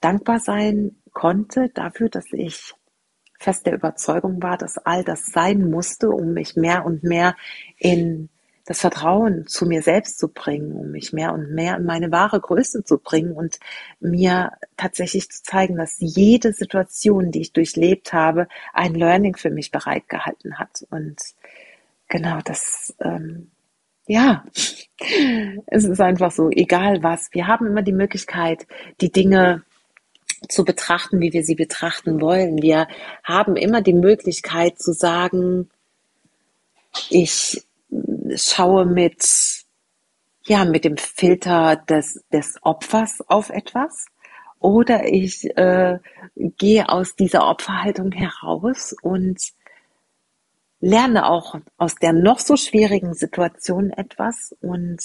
dankbar 0.00 0.38
sein 0.38 0.94
konnte 1.12 1.70
dafür, 1.74 2.08
dass 2.08 2.26
ich 2.32 2.74
fest 3.38 3.66
der 3.66 3.74
Überzeugung 3.74 4.40
war, 4.42 4.56
dass 4.56 4.78
all 4.78 5.02
das 5.02 5.26
sein 5.26 5.68
musste, 5.68 6.10
um 6.10 6.32
mich 6.32 6.54
mehr 6.54 6.86
und 6.86 7.02
mehr 7.02 7.34
in 7.78 8.28
das 8.66 8.80
Vertrauen 8.80 9.46
zu 9.46 9.64
mir 9.64 9.80
selbst 9.80 10.18
zu 10.18 10.28
bringen, 10.28 10.72
um 10.72 10.90
mich 10.90 11.12
mehr 11.12 11.32
und 11.32 11.52
mehr 11.52 11.76
in 11.76 11.84
meine 11.84 12.10
wahre 12.10 12.40
Größe 12.40 12.82
zu 12.82 12.98
bringen 12.98 13.32
und 13.32 13.60
mir 14.00 14.52
tatsächlich 14.76 15.30
zu 15.30 15.42
zeigen, 15.44 15.76
dass 15.76 15.96
jede 16.00 16.52
Situation, 16.52 17.30
die 17.30 17.42
ich 17.42 17.52
durchlebt 17.52 18.12
habe, 18.12 18.48
ein 18.72 18.94
Learning 18.94 19.36
für 19.36 19.50
mich 19.50 19.70
bereitgehalten 19.70 20.58
hat. 20.58 20.84
Und 20.90 21.16
genau 22.08 22.40
das, 22.44 22.92
ähm, 23.00 23.52
ja, 24.08 24.44
es 25.66 25.84
ist 25.84 26.00
einfach 26.00 26.32
so, 26.32 26.50
egal 26.50 27.04
was. 27.04 27.28
Wir 27.30 27.46
haben 27.46 27.66
immer 27.66 27.82
die 27.82 27.92
Möglichkeit, 27.92 28.66
die 29.00 29.12
Dinge 29.12 29.62
zu 30.48 30.64
betrachten, 30.64 31.20
wie 31.20 31.32
wir 31.32 31.44
sie 31.44 31.54
betrachten 31.54 32.20
wollen. 32.20 32.60
Wir 32.60 32.88
haben 33.22 33.54
immer 33.54 33.80
die 33.80 33.94
Möglichkeit 33.94 34.80
zu 34.80 34.92
sagen, 34.92 35.70
ich 37.10 37.62
schaue 38.36 38.86
mit, 38.86 39.64
ja, 40.44 40.64
mit 40.64 40.84
dem 40.84 40.96
Filter 40.96 41.76
des, 41.76 42.24
des 42.32 42.58
Opfers 42.62 43.22
auf 43.28 43.50
etwas 43.50 44.06
oder 44.58 45.04
ich 45.04 45.44
äh, 45.56 45.98
gehe 46.34 46.88
aus 46.88 47.14
dieser 47.14 47.48
Opferhaltung 47.48 48.12
heraus 48.12 48.94
und 49.02 49.38
lerne 50.80 51.28
auch 51.28 51.58
aus 51.76 51.94
der 51.96 52.12
noch 52.12 52.38
so 52.38 52.56
schwierigen 52.56 53.14
Situation 53.14 53.90
etwas 53.90 54.54
und 54.60 55.00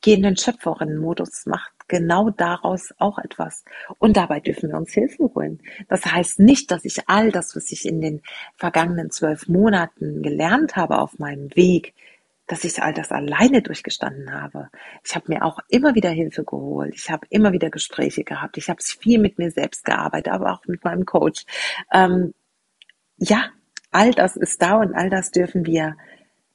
gehe 0.00 0.16
in 0.16 0.22
den 0.22 0.36
Schöpferinnenmodus, 0.36 1.46
macht 1.46 1.72
genau 1.88 2.30
daraus 2.30 2.94
auch 2.98 3.18
etwas. 3.18 3.64
Und 3.98 4.16
dabei 4.16 4.40
dürfen 4.40 4.70
wir 4.70 4.78
uns 4.78 4.92
Hilfe 4.92 5.30
holen. 5.34 5.60
Das 5.88 6.06
heißt 6.06 6.38
nicht, 6.38 6.70
dass 6.70 6.84
ich 6.84 7.08
all 7.08 7.30
das, 7.30 7.54
was 7.54 7.70
ich 7.70 7.86
in 7.86 8.00
den 8.00 8.22
vergangenen 8.56 9.10
zwölf 9.10 9.48
Monaten 9.48 10.22
gelernt 10.22 10.76
habe 10.76 10.98
auf 11.00 11.18
meinem 11.18 11.54
Weg, 11.54 11.94
dass 12.50 12.64
ich 12.64 12.82
all 12.82 12.92
das 12.92 13.12
alleine 13.12 13.62
durchgestanden 13.62 14.32
habe. 14.32 14.70
Ich 15.04 15.14
habe 15.14 15.26
mir 15.28 15.44
auch 15.44 15.60
immer 15.68 15.94
wieder 15.94 16.10
Hilfe 16.10 16.42
geholt. 16.42 16.92
Ich 16.96 17.08
habe 17.08 17.24
immer 17.30 17.52
wieder 17.52 17.70
Gespräche 17.70 18.24
gehabt. 18.24 18.58
Ich 18.58 18.68
habe 18.68 18.82
viel 18.82 19.20
mit 19.20 19.38
mir 19.38 19.52
selbst 19.52 19.84
gearbeitet, 19.84 20.32
aber 20.32 20.52
auch 20.52 20.66
mit 20.66 20.82
meinem 20.82 21.06
Coach. 21.06 21.46
Ähm, 21.92 22.34
ja, 23.18 23.50
all 23.92 24.10
das 24.10 24.36
ist 24.36 24.60
da 24.60 24.80
und 24.80 24.94
all 24.94 25.10
das 25.10 25.30
dürfen 25.30 25.64
wir, 25.64 25.96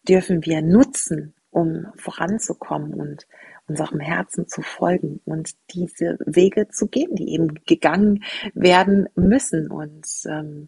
dürfen 0.06 0.46
wir 0.46 0.62
nutzen, 0.62 1.34
um 1.50 1.88
voranzukommen 1.96 2.94
und 2.94 3.26
unserem 3.66 4.02
Herzen 4.02 4.50
zu 4.50 4.62
folgen 4.64 5.22
und 5.24 5.52
diese 5.72 6.18
Wege 6.26 6.68
zu 6.68 6.88
gehen, 6.88 7.16
die 7.16 7.32
eben 7.32 7.56
gegangen 7.66 8.26
werden 8.54 9.08
müssen. 9.16 9.72
Und 9.72 10.06
ähm, 10.26 10.68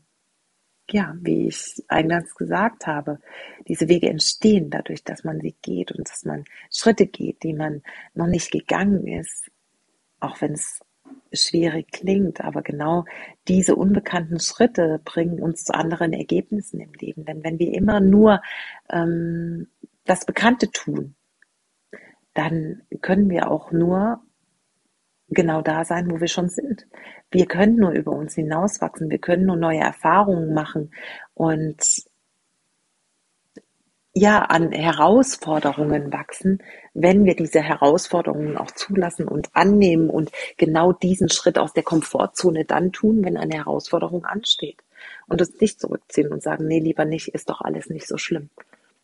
ja, 0.92 1.16
wie 1.22 1.48
ich 1.48 1.84
eingangs 1.88 2.36
gesagt 2.36 2.88
habe, 2.88 3.20
diese 3.68 3.88
Wege 3.88 4.10
entstehen 4.10 4.70
dadurch, 4.70 5.04
dass 5.04 5.24
man 5.24 5.40
sie 5.40 5.56
geht 5.62 5.92
und 5.92 6.10
dass 6.10 6.26
man 6.26 6.46
Schritte 6.72 7.08
geht, 7.08 7.44
die 7.44 7.54
man 7.54 7.84
noch 8.14 8.28
nicht 8.28 8.52
gegangen 8.52 9.08
ist, 9.08 9.52
auch 10.20 10.42
wenn 10.42 10.54
es 10.54 10.80
schwierig 11.34 11.92
klingt, 11.92 12.42
aber 12.42 12.62
genau 12.62 13.06
diese 13.48 13.76
unbekannten 13.76 14.40
Schritte 14.40 15.02
bringen 15.04 15.42
uns 15.42 15.64
zu 15.64 15.74
anderen 15.74 16.14
Ergebnissen 16.14 16.80
im 16.80 16.94
Leben. 16.94 17.26
Denn 17.26 17.44
wenn 17.44 17.60
wir 17.60 17.74
immer 17.74 18.00
nur 18.00 18.42
ähm, 18.90 19.68
das 20.06 20.26
Bekannte 20.26 20.72
tun, 20.72 21.16
dann 22.34 22.84
können 23.02 23.30
wir 23.30 23.52
auch 23.52 23.72
nur 23.72 24.22
genau 25.30 25.62
da 25.62 25.84
sein, 25.86 26.10
wo 26.10 26.20
wir 26.20 26.28
schon 26.28 26.50
sind. 26.50 26.88
Wir 27.32 27.46
können 27.46 27.76
nur 27.76 27.92
über 27.92 28.12
uns 28.12 28.36
hinauswachsen, 28.36 29.10
wir 29.10 29.20
können 29.20 29.46
nur 29.46 29.58
neue 29.58 29.80
Erfahrungen 29.80 30.54
machen 30.54 30.92
und 31.34 31.82
ja, 34.20 34.40
an 34.40 34.72
Herausforderungen 34.72 36.12
wachsen, 36.12 36.64
wenn 36.96 37.26
wir 37.26 37.36
diese 37.36 37.62
Herausforderungen 37.62 38.58
auch 38.58 38.72
zulassen 38.72 39.28
und 39.28 39.50
annehmen 39.54 40.10
und 40.10 40.32
genau 40.58 40.92
diesen 40.92 41.30
Schritt 41.30 41.60
aus 41.60 41.74
der 41.74 41.84
Komfortzone 41.84 42.66
dann 42.66 42.92
tun, 42.92 43.24
wenn 43.24 43.38
eine 43.38 43.54
Herausforderung 43.58 44.26
ansteht. 44.26 44.80
Und 45.28 45.42
uns 45.42 45.62
nicht 45.62 45.80
zurückziehen 45.80 46.32
und 46.32 46.42
sagen, 46.42 46.66
nee, 46.66 46.80
lieber 46.80 47.06
nicht, 47.06 47.28
ist 47.28 47.50
doch 47.50 47.62
alles 47.62 47.90
nicht 47.92 48.08
so 48.08 48.18
schlimm. 48.18 48.50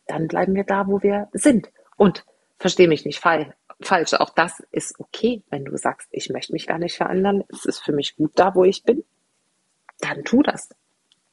Dann 0.08 0.26
bleiben 0.26 0.56
wir 0.56 0.64
da, 0.64 0.88
wo 0.88 1.00
wir 1.00 1.28
sind. 1.32 1.70
Und 1.96 2.24
verstehe 2.58 2.88
mich 2.88 3.04
nicht 3.04 3.20
falsch 3.20 3.52
falsch. 3.84 4.14
Auch 4.14 4.30
das 4.30 4.60
ist 4.70 4.98
okay, 4.98 5.42
wenn 5.50 5.64
du 5.64 5.76
sagst, 5.76 6.08
ich 6.10 6.30
möchte 6.30 6.52
mich 6.52 6.66
gar 6.66 6.78
nicht 6.78 6.96
verändern. 6.96 7.44
Es 7.48 7.64
ist 7.64 7.80
für 7.80 7.92
mich 7.92 8.16
gut 8.16 8.32
da, 8.34 8.54
wo 8.54 8.64
ich 8.64 8.84
bin. 8.84 9.04
Dann 10.00 10.24
tu 10.24 10.42
das. 10.42 10.70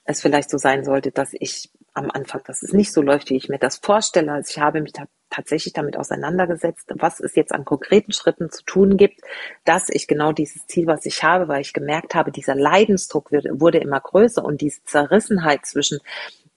es 0.04 0.22
vielleicht 0.22 0.50
so 0.50 0.58
sein 0.58 0.84
sollte, 0.84 1.12
dass 1.12 1.32
ich 1.38 1.70
am 1.98 2.10
Anfang, 2.10 2.42
dass 2.46 2.62
es 2.62 2.72
nicht 2.72 2.92
so 2.92 3.02
läuft, 3.02 3.30
wie 3.30 3.36
ich 3.36 3.48
mir 3.48 3.58
das 3.58 3.76
vorstelle. 3.76 4.32
Also 4.32 4.50
ich 4.50 4.58
habe 4.58 4.80
mich 4.80 4.92
da 4.92 5.04
tatsächlich 5.30 5.74
damit 5.74 5.96
auseinandergesetzt, 5.96 6.90
was 6.94 7.20
es 7.20 7.34
jetzt 7.34 7.52
an 7.52 7.64
konkreten 7.64 8.12
Schritten 8.12 8.50
zu 8.50 8.62
tun 8.64 8.96
gibt, 8.96 9.20
dass 9.64 9.88
ich 9.90 10.08
genau 10.08 10.32
dieses 10.32 10.66
Ziel, 10.66 10.86
was 10.86 11.04
ich 11.04 11.22
habe, 11.22 11.48
weil 11.48 11.60
ich 11.60 11.72
gemerkt 11.72 12.14
habe, 12.14 12.32
dieser 12.32 12.54
Leidensdruck 12.54 13.30
wurde 13.30 13.78
immer 13.78 14.00
größer 14.00 14.44
und 14.44 14.60
diese 14.60 14.82
Zerrissenheit 14.84 15.66
zwischen 15.66 15.98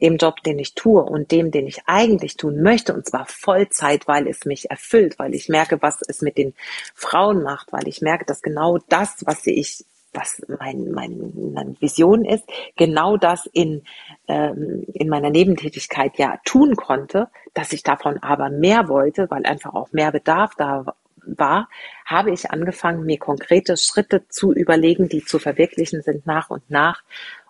dem 0.02 0.18
Job, 0.18 0.42
den 0.44 0.58
ich 0.58 0.74
tue 0.74 1.04
und 1.04 1.32
dem, 1.32 1.52
den 1.52 1.68
ich 1.68 1.84
eigentlich 1.86 2.36
tun 2.36 2.62
möchte, 2.62 2.94
und 2.94 3.06
zwar 3.06 3.26
Vollzeit, 3.28 4.08
weil 4.08 4.28
es 4.28 4.46
mich 4.46 4.72
erfüllt, 4.72 5.20
weil 5.20 5.36
ich 5.36 5.48
merke, 5.48 5.82
was 5.82 6.02
es 6.08 6.22
mit 6.22 6.38
den 6.38 6.54
Frauen 6.96 7.44
macht, 7.44 7.72
weil 7.72 7.88
ich 7.88 8.02
merke, 8.02 8.26
dass 8.26 8.42
genau 8.42 8.80
das, 8.90 9.18
was 9.26 9.46
ich 9.46 9.86
was 10.14 10.42
mein, 10.60 10.92
mein, 10.92 11.32
meine 11.54 11.80
Vision 11.80 12.26
ist, 12.26 12.44
genau 12.76 13.18
das 13.18 13.46
in, 13.54 13.84
ähm, 14.28 14.86
in 14.94 15.10
meiner 15.10 15.30
Nebentätigkeit 15.30 16.18
ja 16.18 16.40
tun 16.44 16.76
konnte, 16.76 17.30
dass 17.54 17.72
ich 17.74 17.84
davon 17.84 18.18
aber 18.22 18.50
mehr 18.50 18.90
wollte, 18.90 19.30
weil 19.30 19.46
einfach 19.46 19.74
auch 19.74 19.92
mehr 19.92 20.12
Bedarf 20.12 20.56
da 20.56 20.86
war, 21.24 21.70
habe 22.06 22.32
ich 22.32 22.52
angefangen, 22.52 23.06
mir 23.06 23.20
konkrete 23.20 23.78
Schritte 23.78 24.28
zu 24.28 24.52
überlegen, 24.52 25.08
die 25.08 25.24
zu 25.24 25.40
verwirklichen 25.40 26.02
sind 26.02 26.26
nach 26.26 26.50
und 26.50 26.70
nach, 26.70 27.04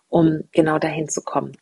um 0.09 0.43
genau 0.51 0.77
dahin 0.77 1.09
zu 1.09 1.21
kommen. 1.21 1.57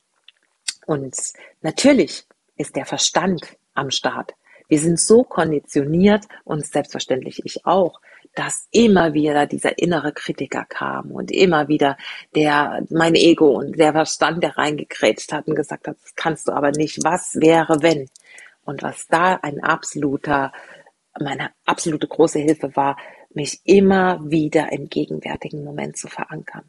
Und 0.85 1.15
natürlich 1.61 2.25
ist 2.57 2.75
der 2.75 2.85
Verstand 2.85 3.57
am 3.73 3.91
Start. 3.91 4.33
Wir 4.67 4.79
sind 4.79 4.99
so 4.99 5.23
konditioniert 5.23 6.25
und 6.43 6.65
selbstverständlich 6.65 7.45
ich 7.45 7.65
auch, 7.65 8.01
dass 8.39 8.69
immer 8.71 9.13
wieder 9.13 9.47
dieser 9.47 9.77
innere 9.79 10.13
Kritiker 10.13 10.63
kam 10.63 11.11
und 11.11 11.29
immer 11.29 11.67
wieder 11.67 11.97
der, 12.33 12.85
mein 12.89 13.15
Ego 13.15 13.49
und 13.49 13.77
der 13.77 13.91
Verstand, 13.91 14.41
der 14.41 14.57
reingekrätscht 14.57 15.33
hat 15.33 15.49
und 15.49 15.55
gesagt 15.55 15.89
hat, 15.89 15.97
das 16.01 16.15
kannst 16.15 16.47
du 16.47 16.53
aber 16.53 16.71
nicht, 16.71 17.03
was 17.03 17.35
wäre 17.35 17.81
wenn? 17.81 18.09
Und 18.63 18.81
was 18.81 19.07
da 19.07 19.35
ein 19.41 19.61
absoluter, 19.61 20.53
meine 21.19 21.49
absolute 21.65 22.07
große 22.07 22.39
Hilfe 22.39 22.73
war, 22.77 22.95
mich 23.33 23.59
immer 23.65 24.21
wieder 24.23 24.71
im 24.71 24.87
gegenwärtigen 24.87 25.65
Moment 25.65 25.97
zu 25.97 26.07
verankern. 26.07 26.63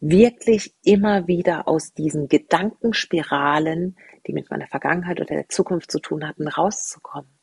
Wirklich 0.00 0.74
immer 0.82 1.28
wieder 1.28 1.68
aus 1.68 1.92
diesen 1.92 2.26
Gedankenspiralen, 2.26 3.96
die 4.26 4.32
mit 4.32 4.50
meiner 4.50 4.66
Vergangenheit 4.66 5.20
oder 5.20 5.36
der 5.36 5.48
Zukunft 5.48 5.92
zu 5.92 6.00
tun 6.00 6.26
hatten, 6.26 6.48
rauszukommen 6.48 7.37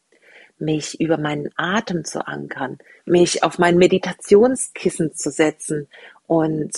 mich 0.58 1.00
über 1.00 1.18
meinen 1.18 1.50
Atem 1.56 2.06
zu 2.06 2.26
ankern, 2.28 2.78
mich 3.06 3.44
auf 3.44 3.60
mein 3.60 3.78
Meditationskissen 3.78 5.14
zu 5.14 5.30
setzen 5.30 5.88
und 6.28 6.74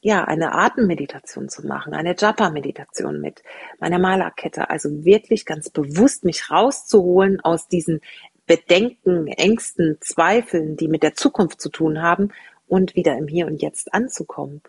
ja, 0.00 0.24
eine 0.24 0.52
Atemmeditation 0.52 1.48
zu 1.48 1.66
machen, 1.66 1.94
eine 1.94 2.14
Japa-Meditation 2.14 3.22
mit 3.22 3.42
meiner 3.80 3.98
Malerkette. 3.98 4.68
Also 4.68 5.06
wirklich 5.06 5.46
ganz 5.46 5.70
bewusst 5.70 6.24
mich 6.24 6.50
rauszuholen 6.50 7.40
aus 7.40 7.68
diesen 7.68 8.02
Bedenken, 8.46 9.28
Ängsten, 9.28 9.96
Zweifeln, 10.02 10.76
die 10.76 10.88
mit 10.88 11.02
der 11.02 11.14
Zukunft 11.14 11.58
zu 11.58 11.70
tun 11.70 12.02
haben 12.02 12.32
und 12.66 12.94
wieder 12.94 13.16
im 13.16 13.28
Hier 13.28 13.46
und 13.46 13.62
Jetzt 13.62 13.94
anzukommen. 13.94 14.60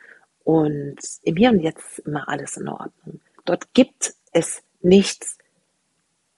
Und 0.46 1.00
im 1.24 1.36
Hier 1.36 1.50
und 1.50 1.60
Jetzt 1.60 1.98
ist 1.98 2.08
immer 2.08 2.30
alles 2.30 2.56
in 2.56 2.70
Ordnung. 2.70 3.20
Dort 3.44 3.74
gibt 3.74 4.13
es 4.32 4.63
nichts 4.82 5.38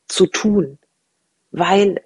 zu 0.08 0.26
tun, 0.26 0.80
weil 1.52 2.02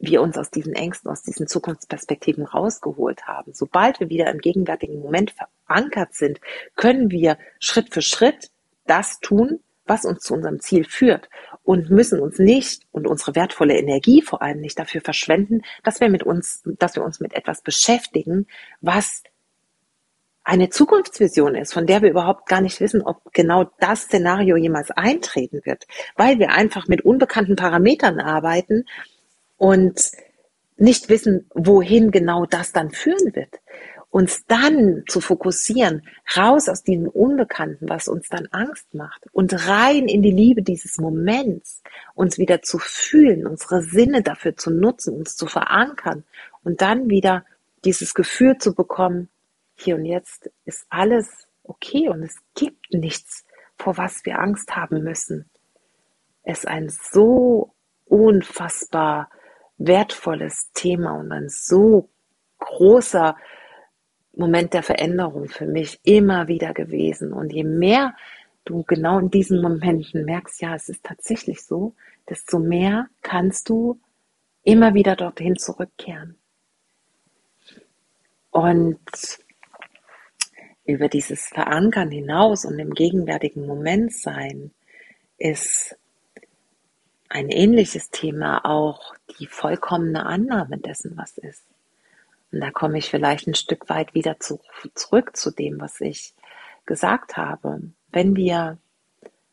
wir 0.00 0.22
uns 0.22 0.38
aus 0.38 0.50
diesen 0.50 0.74
Ängsten, 0.74 1.10
aus 1.10 1.22
diesen 1.22 1.46
Zukunftsperspektiven 1.46 2.44
rausgeholt 2.44 3.26
haben. 3.26 3.52
Sobald 3.54 4.00
wir 4.00 4.08
wieder 4.08 4.30
im 4.30 4.38
gegenwärtigen 4.38 5.00
Moment 5.00 5.34
verankert 5.66 6.14
sind, 6.14 6.40
können 6.74 7.10
wir 7.10 7.38
Schritt 7.60 7.92
für 7.92 8.02
Schritt 8.02 8.50
das 8.86 9.20
tun, 9.20 9.60
was 9.84 10.04
uns 10.04 10.22
zu 10.22 10.34
unserem 10.34 10.60
Ziel 10.60 10.84
führt 10.84 11.28
und 11.62 11.90
müssen 11.90 12.20
uns 12.20 12.38
nicht 12.38 12.84
und 12.92 13.06
unsere 13.06 13.34
wertvolle 13.34 13.76
Energie 13.76 14.22
vor 14.22 14.40
allem 14.40 14.60
nicht 14.60 14.78
dafür 14.78 15.00
verschwenden, 15.00 15.62
dass 15.82 16.00
wir 16.00 16.08
mit 16.08 16.22
uns, 16.22 16.62
dass 16.64 16.94
wir 16.94 17.04
uns 17.04 17.20
mit 17.20 17.34
etwas 17.34 17.62
beschäftigen, 17.62 18.46
was 18.80 19.22
eine 20.44 20.70
Zukunftsvision 20.70 21.54
ist, 21.54 21.72
von 21.72 21.86
der 21.86 22.02
wir 22.02 22.10
überhaupt 22.10 22.48
gar 22.48 22.60
nicht 22.60 22.80
wissen, 22.80 23.02
ob 23.02 23.32
genau 23.32 23.70
das 23.78 24.02
Szenario 24.02 24.56
jemals 24.56 24.90
eintreten 24.90 25.60
wird, 25.64 25.86
weil 26.16 26.38
wir 26.38 26.50
einfach 26.52 26.88
mit 26.88 27.02
unbekannten 27.02 27.56
Parametern 27.56 28.20
arbeiten 28.20 28.84
und 29.60 30.12
nicht 30.78 31.10
wissen, 31.10 31.50
wohin 31.52 32.10
genau 32.10 32.46
das 32.46 32.72
dann 32.72 32.90
führen 32.90 33.36
wird. 33.36 33.60
Uns 34.08 34.46
dann 34.46 35.04
zu 35.06 35.20
fokussieren, 35.20 36.08
raus 36.34 36.70
aus 36.70 36.82
diesem 36.82 37.08
Unbekannten, 37.08 37.86
was 37.90 38.08
uns 38.08 38.30
dann 38.30 38.48
Angst 38.52 38.94
macht 38.94 39.26
und 39.32 39.68
rein 39.68 40.08
in 40.08 40.22
die 40.22 40.30
Liebe 40.30 40.62
dieses 40.62 40.96
Moments, 40.96 41.82
uns 42.14 42.38
wieder 42.38 42.62
zu 42.62 42.78
fühlen, 42.78 43.46
unsere 43.46 43.82
Sinne 43.82 44.22
dafür 44.22 44.56
zu 44.56 44.70
nutzen, 44.70 45.14
uns 45.14 45.36
zu 45.36 45.46
verankern 45.46 46.24
und 46.64 46.80
dann 46.80 47.10
wieder 47.10 47.44
dieses 47.84 48.14
Gefühl 48.14 48.56
zu 48.56 48.74
bekommen, 48.74 49.28
hier 49.74 49.96
und 49.96 50.06
jetzt 50.06 50.50
ist 50.64 50.86
alles 50.88 51.28
okay 51.64 52.08
und 52.08 52.22
es 52.22 52.36
gibt 52.54 52.94
nichts, 52.94 53.44
vor 53.78 53.98
was 53.98 54.24
wir 54.24 54.38
Angst 54.38 54.74
haben 54.74 55.04
müssen. 55.04 55.50
Es 56.44 56.60
ist 56.60 56.66
ein 56.66 56.88
so 56.88 57.74
unfassbar 58.06 59.28
wertvolles 59.80 60.70
Thema 60.74 61.12
und 61.18 61.32
ein 61.32 61.48
so 61.48 62.08
großer 62.58 63.36
Moment 64.36 64.74
der 64.74 64.82
Veränderung 64.82 65.48
für 65.48 65.66
mich 65.66 65.98
immer 66.04 66.48
wieder 66.48 66.72
gewesen. 66.74 67.32
Und 67.32 67.52
je 67.52 67.64
mehr 67.64 68.14
du 68.64 68.84
genau 68.84 69.18
in 69.18 69.30
diesen 69.30 69.60
Momenten 69.60 70.24
merkst, 70.24 70.60
ja, 70.60 70.74
es 70.74 70.88
ist 70.88 71.02
tatsächlich 71.02 71.64
so, 71.64 71.94
desto 72.28 72.58
mehr 72.58 73.08
kannst 73.22 73.68
du 73.70 73.98
immer 74.62 74.94
wieder 74.94 75.16
dorthin 75.16 75.56
zurückkehren. 75.56 76.36
Und 78.50 79.00
über 80.84 81.08
dieses 81.08 81.46
Verankern 81.46 82.10
hinaus 82.10 82.64
und 82.64 82.78
im 82.78 82.92
gegenwärtigen 82.92 83.66
Moment 83.66 84.12
sein 84.12 84.72
ist 85.38 85.96
ein 87.30 87.48
ähnliches 87.48 88.10
Thema 88.10 88.64
auch 88.64 89.14
die 89.38 89.46
vollkommene 89.46 90.26
Annahme 90.26 90.78
dessen, 90.78 91.16
was 91.16 91.38
ist. 91.38 91.64
Und 92.52 92.60
da 92.60 92.70
komme 92.70 92.98
ich 92.98 93.08
vielleicht 93.08 93.46
ein 93.46 93.54
Stück 93.54 93.88
weit 93.88 94.14
wieder 94.14 94.40
zu, 94.40 94.60
zurück 94.94 95.36
zu 95.36 95.52
dem, 95.52 95.80
was 95.80 96.00
ich 96.00 96.34
gesagt 96.86 97.36
habe. 97.36 97.82
Wenn 98.10 98.34
wir 98.34 98.78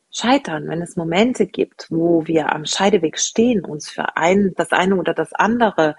scheitern, 0.09 0.67
wenn 0.67 0.81
es 0.81 0.95
Momente 0.95 1.45
gibt, 1.45 1.87
wo 1.91 2.25
wir 2.25 2.51
am 2.51 2.65
Scheideweg 2.65 3.19
stehen, 3.19 3.63
uns 3.63 3.89
für 3.89 4.17
ein, 4.17 4.53
das 4.57 4.71
eine 4.71 4.95
oder 4.95 5.13
das 5.13 5.33
andere 5.33 5.95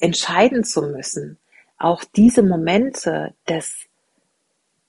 entscheiden 0.00 0.64
zu 0.64 0.82
müssen, 0.82 1.38
auch 1.76 2.02
diese 2.02 2.42
Momente 2.42 3.34
des, 3.46 3.86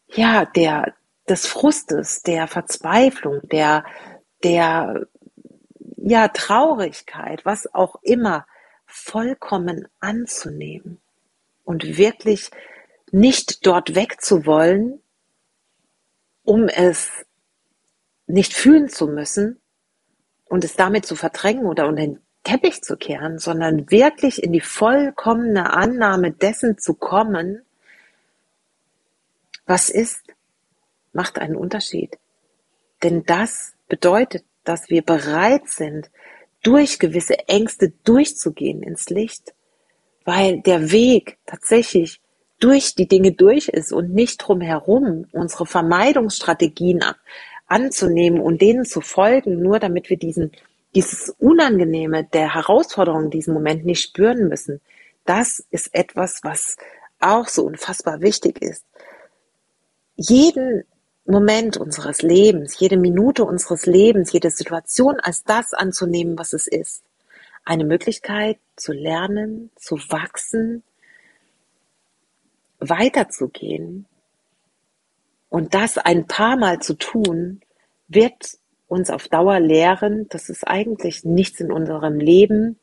ja, 0.08 0.46
der, 0.46 0.94
des 1.28 1.46
Frustes, 1.46 2.22
der 2.22 2.48
Verzweiflung, 2.48 3.42
der, 3.50 3.84
der 4.46 5.08
ja, 6.12 6.28
Traurigkeit, 6.28 7.46
was 7.46 7.74
auch 7.74 7.96
immer, 8.02 8.46
vollkommen 8.86 9.88
anzunehmen 10.02 11.00
und 11.64 11.98
wirklich 11.98 12.52
nicht 13.14 13.66
dort 13.66 13.96
wegzuwollen, 13.96 15.02
um 16.44 16.68
es 16.68 17.26
nicht 18.28 18.54
fühlen 18.54 18.90
zu 18.90 19.08
müssen 19.08 19.62
und 20.44 20.66
es 20.66 20.76
damit 20.76 21.06
zu 21.06 21.16
verdrängen 21.16 21.66
oder 21.66 21.88
unter 21.88 22.02
den 22.02 22.20
Teppich 22.44 22.82
zu 22.82 22.98
kehren, 22.98 23.40
sondern 23.40 23.90
wirklich 23.90 24.44
in 24.44 24.52
die 24.52 24.60
vollkommene 24.60 25.72
Annahme 25.72 26.34
dessen 26.34 26.78
zu 26.78 26.94
kommen, 26.94 27.62
was 29.66 29.90
ist, 29.90 30.24
macht 31.14 31.40
einen 31.40 31.56
Unterschied. 31.56 32.18
Denn 33.02 33.24
das 33.24 33.76
bedeutet, 33.88 34.44
dass 34.64 34.90
wir 34.90 35.02
bereit 35.02 35.68
sind, 35.68 36.10
durch 36.64 37.00
gewisse 37.00 37.48
Ängste 37.48 37.92
durchzugehen 38.04 38.84
ins 38.84 39.10
Licht, 39.10 39.54
weil 40.26 40.62
der 40.62 40.92
Weg 40.92 41.38
tatsächlich 41.46 42.22
durch 42.60 42.94
die 42.94 43.08
Dinge 43.08 43.32
durch 43.32 43.68
ist 43.68 43.92
und 43.92 44.14
nicht 44.14 44.38
drumherum 44.38 45.26
unsere 45.32 45.66
Vermeidungsstrategien 45.66 47.04
anzunehmen 47.66 48.40
und 48.40 48.62
denen 48.62 48.86
zu 48.86 49.02
folgen, 49.02 49.62
nur 49.62 49.80
damit 49.80 50.10
wir 50.10 50.18
diesen, 50.18 50.52
dieses 50.94 51.30
Unangenehme 51.40 52.24
der 52.24 52.54
Herausforderung 52.54 53.26
in 53.26 53.30
diesem 53.32 53.54
Moment 53.56 53.86
nicht 53.86 54.04
spüren 54.04 54.48
müssen. 54.48 54.80
Das 55.26 55.66
ist 55.72 55.94
etwas, 55.94 56.42
was 56.44 56.78
auch 57.20 57.48
so 57.48 57.66
unfassbar 57.66 58.22
wichtig 58.22 58.62
ist. 58.62 58.86
Jeden 60.16 60.84
Moment 61.26 61.78
unseres 61.78 62.22
Lebens, 62.22 62.80
jede 62.80 62.98
Minute 62.98 63.46
unseres 63.46 63.86
Lebens, 63.86 64.32
jede 64.32 64.50
Situation 64.50 65.20
als 65.20 65.44
das 65.44 65.74
anzunehmen, 65.74 66.38
was 66.38 66.54
es 66.54 66.68
ist. 66.68 67.04
Eine 67.64 67.86
Möglichkeit 67.86 68.58
zu 68.76 68.92
lernen, 68.92 69.70
zu 69.76 69.98
wachsen, 70.10 70.84
weiterzugehen. 72.80 74.08
Und 75.50 75.74
das 75.74 75.98
ein 75.98 76.26
paar 76.28 76.58
Mal 76.58 76.80
zu 76.80 76.96
tun, 76.96 77.62
wird 78.08 78.58
uns 78.88 79.10
auf 79.10 79.28
Dauer 79.28 79.60
lehren, 79.60 80.28
dass 80.30 80.50
es 80.50 80.64
eigentlich 80.64 81.24
nichts 81.24 81.60
in 81.60 81.72
unserem 81.72 82.20
Leben 82.20 82.80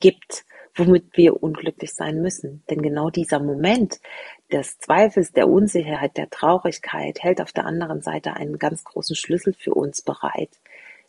gibt, 0.00 0.44
womit 0.74 1.16
wir 1.16 1.42
unglücklich 1.42 1.92
sein 1.92 2.22
müssen. 2.22 2.62
Denn 2.70 2.82
genau 2.82 3.10
dieser 3.10 3.40
Moment 3.40 4.00
des 4.52 4.78
Zweifels, 4.78 5.32
der 5.32 5.48
Unsicherheit, 5.48 6.16
der 6.16 6.30
Traurigkeit 6.30 7.22
hält 7.22 7.40
auf 7.40 7.52
der 7.52 7.66
anderen 7.66 8.02
Seite 8.02 8.34
einen 8.34 8.58
ganz 8.58 8.84
großen 8.84 9.16
Schlüssel 9.16 9.54
für 9.54 9.74
uns 9.74 10.02
bereit, 10.02 10.50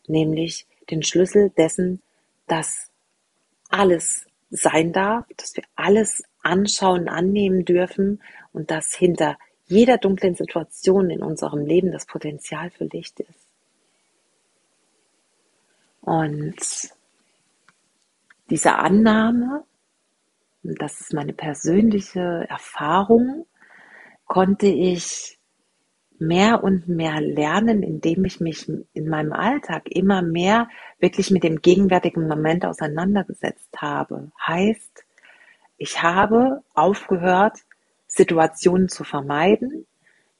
nämlich 0.08 0.65
den 0.89 1.03
Schlüssel 1.03 1.49
dessen, 1.51 2.01
dass 2.47 2.89
alles 3.69 4.25
sein 4.49 4.93
darf, 4.93 5.25
dass 5.38 5.56
wir 5.56 5.63
alles 5.75 6.23
anschauen, 6.41 7.10
annehmen 7.10 7.65
dürfen 7.65 8.21
und 8.51 8.69
dass 8.69 8.93
hinter 8.93 9.38
jeder 9.65 9.97
dunklen 9.97 10.36
Situation 10.36 11.10
in 11.10 11.23
unserem 11.23 11.65
Leben 11.65 11.91
das 11.91 12.06
Potenzial 12.06 12.69
für 12.69 12.86
Licht 12.86 13.19
ist. 13.19 13.47
Und 16.01 16.56
diese 18.49 18.75
Annahme, 18.75 19.63
das 20.63 21.02
ist 21.02 21.13
meine 21.13 21.34
persönliche 21.34 22.45
Erfahrung, 22.49 23.45
konnte 24.26 24.67
ich 24.67 25.38
mehr 26.19 26.63
und 26.63 26.88
mehr 26.88 27.19
lernen, 27.19 27.84
indem 27.84 28.23
ich 28.26 28.39
mich 28.39 28.69
in 28.93 29.10
meinem 29.10 29.34
Alltag 29.34 29.89
immer 29.89 30.21
mehr 30.21 30.69
wirklich 30.99 31.32
mit 31.32 31.43
dem 31.43 31.62
gegenwärtigen 31.62 32.28
Moment 32.28 32.65
auseinandergesetzt 32.65 33.69
habe. 33.78 34.32
Heißt, 34.45 35.04
ich 35.78 36.02
habe 36.02 36.62
aufgehört, 36.73 37.58
Situationen 38.08 38.88
zu 38.89 39.04
vermeiden, 39.04 39.86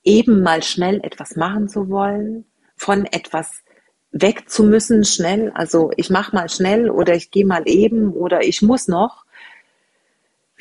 eben 0.03 0.41
mal 0.41 0.63
schnell 0.63 1.01
etwas 1.03 1.36
machen 1.36 1.67
zu 1.67 1.89
wollen, 1.89 2.45
von 2.75 3.05
etwas 3.05 3.63
weg 4.12 4.49
zu 4.49 4.63
müssen, 4.63 5.03
schnell, 5.03 5.51
also 5.55 5.91
ich 5.97 6.09
mache 6.09 6.36
mal 6.36 6.47
schnell 6.47 6.89
oder 6.89 7.15
ich 7.15 7.31
gehe 7.31 7.45
mal 7.45 7.63
eben 7.65 8.13
oder 8.13 8.43
ich 8.43 8.62
muss 8.62 8.88
noch, 8.88 9.22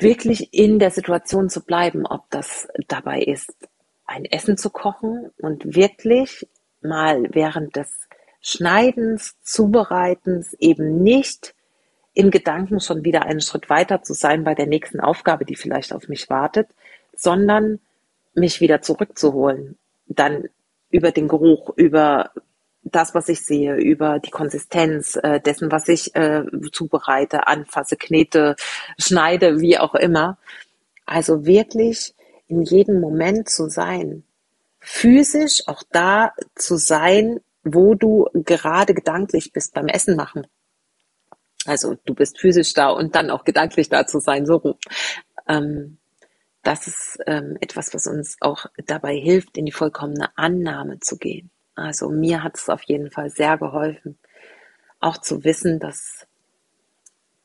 wirklich 0.03 0.53
in 0.53 0.77
der 0.77 0.91
Situation 0.91 1.49
zu 1.49 1.63
bleiben, 1.65 2.05
ob 2.05 2.29
das 2.29 2.67
dabei 2.87 3.21
ist, 3.21 3.55
ein 4.05 4.25
Essen 4.25 4.57
zu 4.57 4.69
kochen 4.69 5.31
und 5.39 5.75
wirklich 5.75 6.47
mal 6.81 7.27
während 7.31 7.75
des 7.75 7.89
Schneidens, 8.41 9.35
Zubereitens 9.41 10.53
eben 10.59 11.01
nicht 11.01 11.55
in 12.13 12.29
Gedanken 12.29 12.79
schon 12.79 13.03
wieder 13.03 13.23
einen 13.23 13.41
Schritt 13.41 13.69
weiter 13.69 14.03
zu 14.03 14.13
sein 14.13 14.43
bei 14.43 14.53
der 14.53 14.67
nächsten 14.67 14.99
Aufgabe, 14.99 15.45
die 15.45 15.55
vielleicht 15.55 15.93
auf 15.93 16.07
mich 16.07 16.29
wartet, 16.29 16.67
sondern 17.15 17.79
mich 18.35 18.61
wieder 18.61 18.81
zurückzuholen. 18.81 19.77
Dann 20.07 20.49
über 20.89 21.11
den 21.11 21.27
Geruch, 21.27 21.71
über 21.75 22.31
das, 22.83 23.15
was 23.15 23.29
ich 23.29 23.45
sehe, 23.45 23.75
über 23.75 24.19
die 24.19 24.29
Konsistenz 24.29 25.15
äh, 25.15 25.39
dessen, 25.39 25.71
was 25.71 25.87
ich 25.87 26.15
äh, 26.15 26.43
zubereite, 26.71 27.47
anfasse, 27.47 27.95
knete, 27.95 28.55
schneide, 28.97 29.59
wie 29.59 29.77
auch 29.77 29.95
immer. 29.95 30.37
Also 31.05 31.45
wirklich 31.45 32.13
in 32.47 32.61
jedem 32.61 32.99
Moment 32.99 33.49
zu 33.49 33.69
sein. 33.69 34.23
Physisch 34.79 35.63
auch 35.67 35.83
da 35.91 36.33
zu 36.55 36.77
sein, 36.77 37.39
wo 37.63 37.95
du 37.95 38.27
gerade 38.33 38.93
gedanklich 38.93 39.53
bist 39.53 39.73
beim 39.73 39.87
Essen 39.87 40.15
machen. 40.15 40.45
Also 41.65 41.95
du 42.05 42.13
bist 42.13 42.39
physisch 42.39 42.73
da 42.73 42.89
und 42.89 43.15
dann 43.15 43.29
auch 43.29 43.45
gedanklich 43.45 43.89
da 43.89 44.05
zu 44.05 44.19
sein, 44.19 44.45
so 44.45 44.77
Ähm, 45.47 45.97
das 46.63 46.87
ist 46.87 47.19
ähm, 47.27 47.57
etwas, 47.59 47.93
was 47.93 48.07
uns 48.07 48.37
auch 48.39 48.65
dabei 48.85 49.15
hilft, 49.15 49.57
in 49.57 49.65
die 49.65 49.73
vollkommene 49.73 50.29
Annahme 50.37 50.99
zu 51.01 51.17
gehen. 51.17 51.51
Also 51.75 52.09
mir 52.09 52.43
hat 52.43 52.57
es 52.57 52.69
auf 52.69 52.83
jeden 52.83 53.11
Fall 53.11 53.29
sehr 53.29 53.57
geholfen, 53.57 54.17
auch 54.99 55.17
zu 55.17 55.43
wissen, 55.43 55.79
dass 55.79 56.27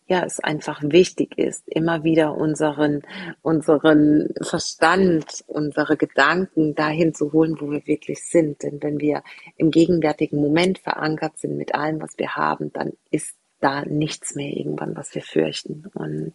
ja, 0.09 0.25
es 0.25 0.41
einfach 0.41 0.83
wichtig 0.83 1.37
ist, 1.37 1.69
immer 1.69 2.03
wieder 2.03 2.35
unseren, 2.35 3.03
unseren 3.43 4.31
Verstand, 4.41 5.45
unsere 5.47 5.99
Gedanken 5.99 6.75
dahin 6.75 7.15
zu 7.15 7.33
holen, 7.33 7.61
wo 7.61 7.71
wir 7.71 7.87
wirklich 7.87 8.25
sind. 8.25 8.63
Denn 8.63 8.83
wenn 8.83 9.01
wir 9.01 9.23
im 9.57 9.71
gegenwärtigen 9.71 10.41
Moment 10.41 10.79
verankert 10.79 11.39
sind 11.39 11.59
mit 11.59 11.75
allem, 11.75 12.01
was 12.01 12.17
wir 12.17 12.37
haben, 12.37 12.73
dann 12.73 12.95
ist 13.11 13.37
da 13.61 13.85
nichts 13.85 14.35
mehr 14.35 14.57
irgendwann, 14.57 14.97
was 14.97 15.15
wir 15.15 15.21
fürchten. 15.21 15.85
Und 15.93 16.35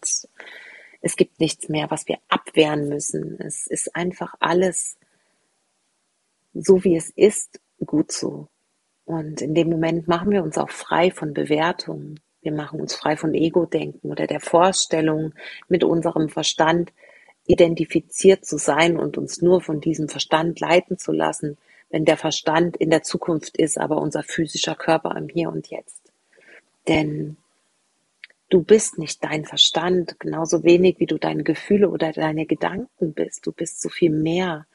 es 1.00 1.16
gibt 1.16 1.40
nichts 1.40 1.68
mehr, 1.68 1.90
was 1.90 2.06
wir 2.06 2.18
abwehren 2.28 2.88
müssen. 2.88 3.40
Es 3.40 3.66
ist 3.66 3.96
einfach 3.96 4.34
alles 4.38 4.96
so, 6.54 6.84
wie 6.84 6.94
es 6.96 7.10
ist 7.10 7.60
gut 7.86 8.12
so. 8.12 8.48
Und 9.04 9.42
in 9.42 9.54
dem 9.54 9.68
Moment 9.68 10.08
machen 10.08 10.30
wir 10.30 10.42
uns 10.42 10.56
auch 10.58 10.70
frei 10.70 11.10
von 11.10 11.34
Bewertungen. 11.34 12.20
Wir 12.40 12.52
machen 12.52 12.80
uns 12.80 12.94
frei 12.94 13.16
von 13.16 13.34
Ego-Denken 13.34 14.10
oder 14.10 14.26
der 14.26 14.40
Vorstellung, 14.40 15.34
mit 15.68 15.84
unserem 15.84 16.28
Verstand 16.28 16.92
identifiziert 17.46 18.44
zu 18.44 18.58
sein 18.58 18.98
und 18.98 19.18
uns 19.18 19.42
nur 19.42 19.60
von 19.60 19.80
diesem 19.80 20.08
Verstand 20.08 20.60
leiten 20.60 20.98
zu 20.98 21.12
lassen, 21.12 21.58
wenn 21.90 22.04
der 22.04 22.16
Verstand 22.16 22.76
in 22.76 22.90
der 22.90 23.02
Zukunft 23.02 23.56
ist, 23.56 23.78
aber 23.78 23.98
unser 23.98 24.22
physischer 24.22 24.74
Körper 24.74 25.16
im 25.16 25.28
Hier 25.28 25.50
und 25.50 25.68
Jetzt. 25.68 26.12
Denn 26.88 27.36
du 28.48 28.62
bist 28.62 28.98
nicht 28.98 29.22
dein 29.22 29.44
Verstand, 29.44 30.18
genauso 30.18 30.64
wenig 30.64 30.98
wie 30.98 31.06
du 31.06 31.18
deine 31.18 31.44
Gefühle 31.44 31.90
oder 31.90 32.12
deine 32.12 32.46
Gedanken 32.46 33.12
bist. 33.12 33.46
Du 33.46 33.52
bist 33.52 33.80
so 33.80 33.88
viel 33.88 34.10
mehr 34.10 34.66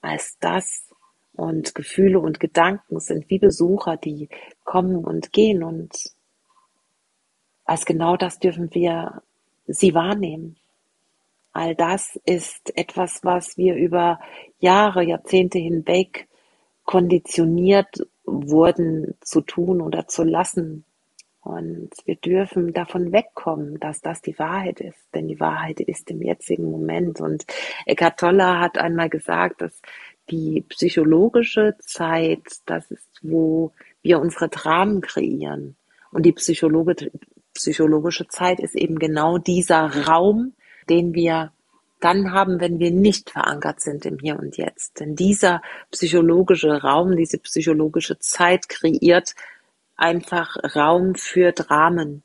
als 0.00 0.38
das, 0.40 0.89
und 1.40 1.74
Gefühle 1.74 2.20
und 2.20 2.38
Gedanken 2.38 3.00
sind 3.00 3.30
wie 3.30 3.38
Besucher, 3.38 3.96
die 3.96 4.28
kommen 4.64 5.04
und 5.04 5.32
gehen. 5.32 5.64
Und 5.64 5.96
als 7.64 7.86
genau 7.86 8.16
das 8.16 8.38
dürfen 8.38 8.74
wir 8.74 9.22
sie 9.66 9.94
wahrnehmen. 9.94 10.56
All 11.52 11.74
das 11.74 12.20
ist 12.26 12.76
etwas, 12.76 13.20
was 13.24 13.56
wir 13.56 13.74
über 13.74 14.20
Jahre, 14.58 15.02
Jahrzehnte 15.02 15.58
hinweg 15.58 16.28
konditioniert 16.84 18.06
wurden 18.24 19.14
zu 19.22 19.40
tun 19.40 19.80
oder 19.80 20.06
zu 20.06 20.24
lassen. 20.24 20.84
Und 21.40 21.90
wir 22.04 22.16
dürfen 22.16 22.74
davon 22.74 23.12
wegkommen, 23.12 23.80
dass 23.80 24.02
das 24.02 24.20
die 24.20 24.38
Wahrheit 24.38 24.80
ist. 24.80 25.08
Denn 25.14 25.26
die 25.26 25.40
Wahrheit 25.40 25.80
ist 25.80 26.10
im 26.10 26.20
jetzigen 26.20 26.70
Moment. 26.70 27.18
Und 27.20 27.46
Eckhart 27.86 28.20
Tolle 28.20 28.60
hat 28.60 28.76
einmal 28.76 29.08
gesagt, 29.08 29.62
dass 29.62 29.80
die 30.30 30.64
psychologische 30.68 31.76
Zeit, 31.80 32.42
das 32.66 32.90
ist, 32.90 33.08
wo 33.22 33.72
wir 34.02 34.20
unsere 34.20 34.48
Dramen 34.48 35.00
kreieren. 35.00 35.76
Und 36.12 36.24
die 36.24 36.32
Psychologe, 36.32 37.10
psychologische 37.54 38.28
Zeit 38.28 38.60
ist 38.60 38.74
eben 38.74 38.98
genau 38.98 39.38
dieser 39.38 40.06
Raum, 40.06 40.54
den 40.88 41.14
wir 41.14 41.52
dann 42.00 42.32
haben, 42.32 42.60
wenn 42.60 42.78
wir 42.78 42.90
nicht 42.90 43.30
verankert 43.30 43.80
sind 43.80 44.06
im 44.06 44.18
Hier 44.18 44.38
und 44.38 44.56
Jetzt. 44.56 45.00
Denn 45.00 45.16
dieser 45.16 45.60
psychologische 45.90 46.82
Raum, 46.82 47.16
diese 47.16 47.38
psychologische 47.38 48.18
Zeit 48.18 48.68
kreiert 48.68 49.34
einfach 49.96 50.56
Raum 50.74 51.14
für 51.14 51.52
Dramen, 51.52 52.22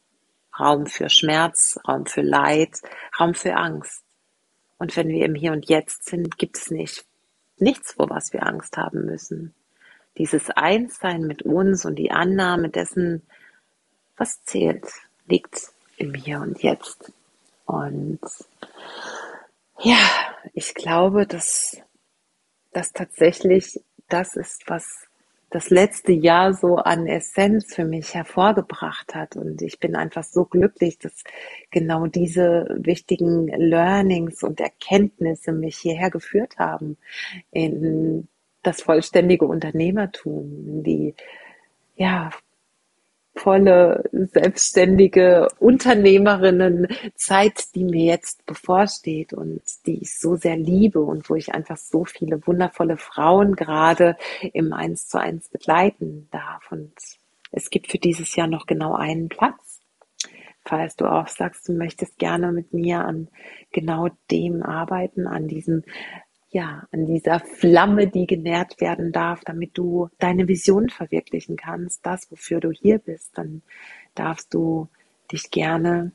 Raum 0.58 0.86
für 0.86 1.10
Schmerz, 1.10 1.78
Raum 1.86 2.06
für 2.06 2.22
Leid, 2.22 2.82
Raum 3.20 3.34
für 3.34 3.56
Angst. 3.56 4.02
Und 4.78 4.96
wenn 4.96 5.10
wir 5.10 5.26
im 5.26 5.36
Hier 5.36 5.52
und 5.52 5.68
Jetzt 5.68 6.06
sind, 6.06 6.38
gibt 6.38 6.58
es 6.58 6.72
nicht 6.72 7.06
nichts, 7.58 7.94
vor 7.94 8.10
was 8.10 8.34
wir 8.34 8.46
Angst 8.46 8.78
haben 8.78 9.06
müssen. 9.06 9.54
Dieses 10.18 10.50
Einssein 10.50 11.22
mit 11.22 11.44
uns 11.44 11.86
und 11.86 11.96
die 11.96 12.12
Annahme 12.12 12.70
dessen, 12.70 13.22
was 14.18 14.44
zählt, 14.44 14.86
liegt 15.28 15.72
im 15.98 16.14
Hier 16.14 16.40
und 16.40 16.62
Jetzt. 16.64 17.12
Und 17.66 18.20
ja, 19.80 19.98
ich 20.54 20.74
glaube, 20.74 21.26
dass 21.28 21.78
das 22.72 22.94
tatsächlich 22.94 23.82
das 24.08 24.36
ist, 24.36 24.64
was 24.68 25.08
das 25.50 25.70
letzte 25.70 26.12
Jahr 26.12 26.54
so 26.54 26.78
an 26.78 27.08
Essenz 27.08 27.74
für 27.74 27.86
mich 27.86 28.14
hervorgebracht 28.14 29.16
hat. 29.16 29.36
Und 29.36 29.62
ich 29.62 29.80
bin 29.80 29.96
einfach 29.96 30.24
so 30.24 30.46
glücklich, 30.46 30.98
dass 31.00 31.24
genau 31.72 32.08
diese 32.08 32.68
wichtigen 32.78 33.48
Learnings 33.48 34.44
und 34.44 34.60
Erkenntnisse 34.60 35.52
mich 35.52 35.78
hierher 35.78 36.10
geführt 36.10 36.58
haben 36.58 36.98
in 37.52 38.28
das 38.64 38.82
vollständige 38.82 39.46
Unternehmertum, 39.46 40.66
in 40.68 40.84
die 40.84 41.16
ja, 41.96 42.32
volle, 43.36 44.04
selbstständige 44.12 45.48
Unternehmerinnenzeit, 45.60 47.76
die 47.76 47.84
mir 47.84 48.06
jetzt 48.06 48.44
bevorsteht 48.46 49.34
und 49.34 49.62
die 49.86 50.02
ich 50.02 50.18
so 50.18 50.36
sehr 50.36 50.58
liebe 50.58 51.02
und 51.02 51.30
wo 51.30 51.36
ich 51.36 51.54
einfach 51.54 51.78
so 51.78 52.06
viele 52.06 52.48
wundervolle 52.48 52.98
Frauen 52.98 53.56
gerade 53.56 54.18
im 54.54 54.74
Eins 54.74 55.08
zu 55.08 55.20
eins 55.20 55.50
begleiten 55.50 56.28
darf. 56.32 56.72
Und 56.72 56.94
es 57.52 57.70
gibt 57.70 57.92
für 57.92 58.00
dieses 58.00 58.36
Jahr 58.36 58.48
noch 58.48 58.66
genau 58.66 58.96
einen 58.96 59.30
Platz. 59.30 59.82
Falls 60.68 60.96
du 60.96 61.06
auch 61.06 61.28
sagst, 61.28 61.68
du 61.68 61.74
möchtest 61.74 62.18
gerne 62.18 62.52
mit 62.52 62.74
mir 62.74 63.06
an 63.06 63.28
genau 63.72 64.10
dem 64.32 64.64
arbeiten, 64.64 65.28
an 65.28 65.48
diesem 65.48 65.84
ja, 66.56 66.88
an 66.94 67.06
dieser 67.06 67.42
Flamme, 67.42 68.08
die 68.08 68.26
genährt 68.26 68.80
werden 68.80 69.12
darf, 69.12 69.42
damit 69.44 69.78
du 69.78 70.08
deine 70.20 70.48
Vision 70.48 70.88
verwirklichen 70.88 71.58
kannst, 71.58 72.06
das, 72.06 72.32
wofür 72.32 72.62
du 72.62 72.72
hier 72.72 72.98
bist, 72.98 73.38
dann 73.38 73.62
darfst 74.14 74.54
du 74.54 74.88
dich 75.30 75.52
gerne, 75.52 76.14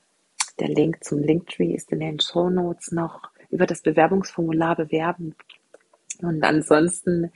der 0.59 0.69
Link 0.69 1.05
zum 1.05 1.19
Linktree 1.19 1.75
ist 1.75 1.93
in 1.93 2.01
den 2.01 2.21
Show 2.21 2.49
Notes 2.49 2.91
noch, 2.91 3.31
über 3.51 3.67
das 3.67 3.83
Bewerbungsformular 3.83 4.77
bewerben. 4.77 5.35
Und 6.23 6.43
ansonsten 6.43 7.31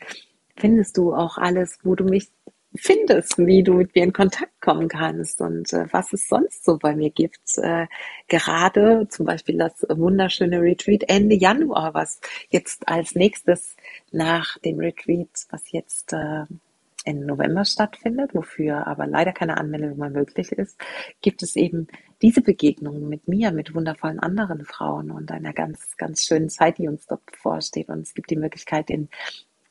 findest 0.56 0.96
du 0.96 1.12
auch 1.12 1.36
alles, 1.36 1.80
wo 1.82 1.94
du 1.96 2.04
mich 2.04 2.30
findest, 2.74 3.38
wie 3.38 3.62
du 3.62 3.74
mit 3.74 3.94
mir 3.94 4.04
in 4.04 4.12
Kontakt 4.12 4.60
kommen 4.60 4.88
kannst 4.88 5.40
und 5.40 5.72
äh, 5.72 5.86
was 5.92 6.12
es 6.12 6.28
sonst 6.28 6.64
so 6.64 6.78
bei 6.78 6.94
mir 6.96 7.10
gibt. 7.10 7.58
Äh, 7.58 7.86
gerade 8.28 9.06
zum 9.08 9.26
Beispiel 9.26 9.58
das 9.58 9.86
wunderschöne 9.88 10.60
Retreat 10.60 11.04
Ende 11.08 11.36
Januar, 11.36 11.94
was 11.94 12.20
jetzt 12.48 12.88
als 12.88 13.14
nächstes 13.14 13.76
nach 14.10 14.58
dem 14.58 14.78
Retreat, 14.78 15.28
was 15.50 15.70
jetzt 15.72 16.12
äh, 16.12 16.44
Ende 17.04 17.26
November 17.26 17.64
stattfindet, 17.64 18.34
wofür 18.34 18.86
aber 18.86 19.06
leider 19.06 19.32
keine 19.32 19.58
Anmeldung 19.58 19.98
mehr 19.98 20.10
möglich 20.10 20.50
ist, 20.52 20.80
gibt 21.20 21.42
es 21.42 21.54
eben 21.54 21.86
diese 22.22 22.40
Begegnungen 22.40 23.08
mit 23.08 23.28
mir, 23.28 23.52
mit 23.52 23.74
wundervollen 23.74 24.18
anderen 24.18 24.64
Frauen 24.64 25.10
und 25.10 25.30
einer 25.30 25.52
ganz, 25.52 25.96
ganz 25.98 26.22
schönen 26.22 26.48
Zeit, 26.48 26.78
die 26.78 26.88
uns 26.88 27.06
dort 27.06 27.24
bevorsteht. 27.26 27.88
Und 27.88 28.00
es 28.00 28.14
gibt 28.14 28.30
die 28.30 28.36
Möglichkeit, 28.36 28.88
in 28.88 29.10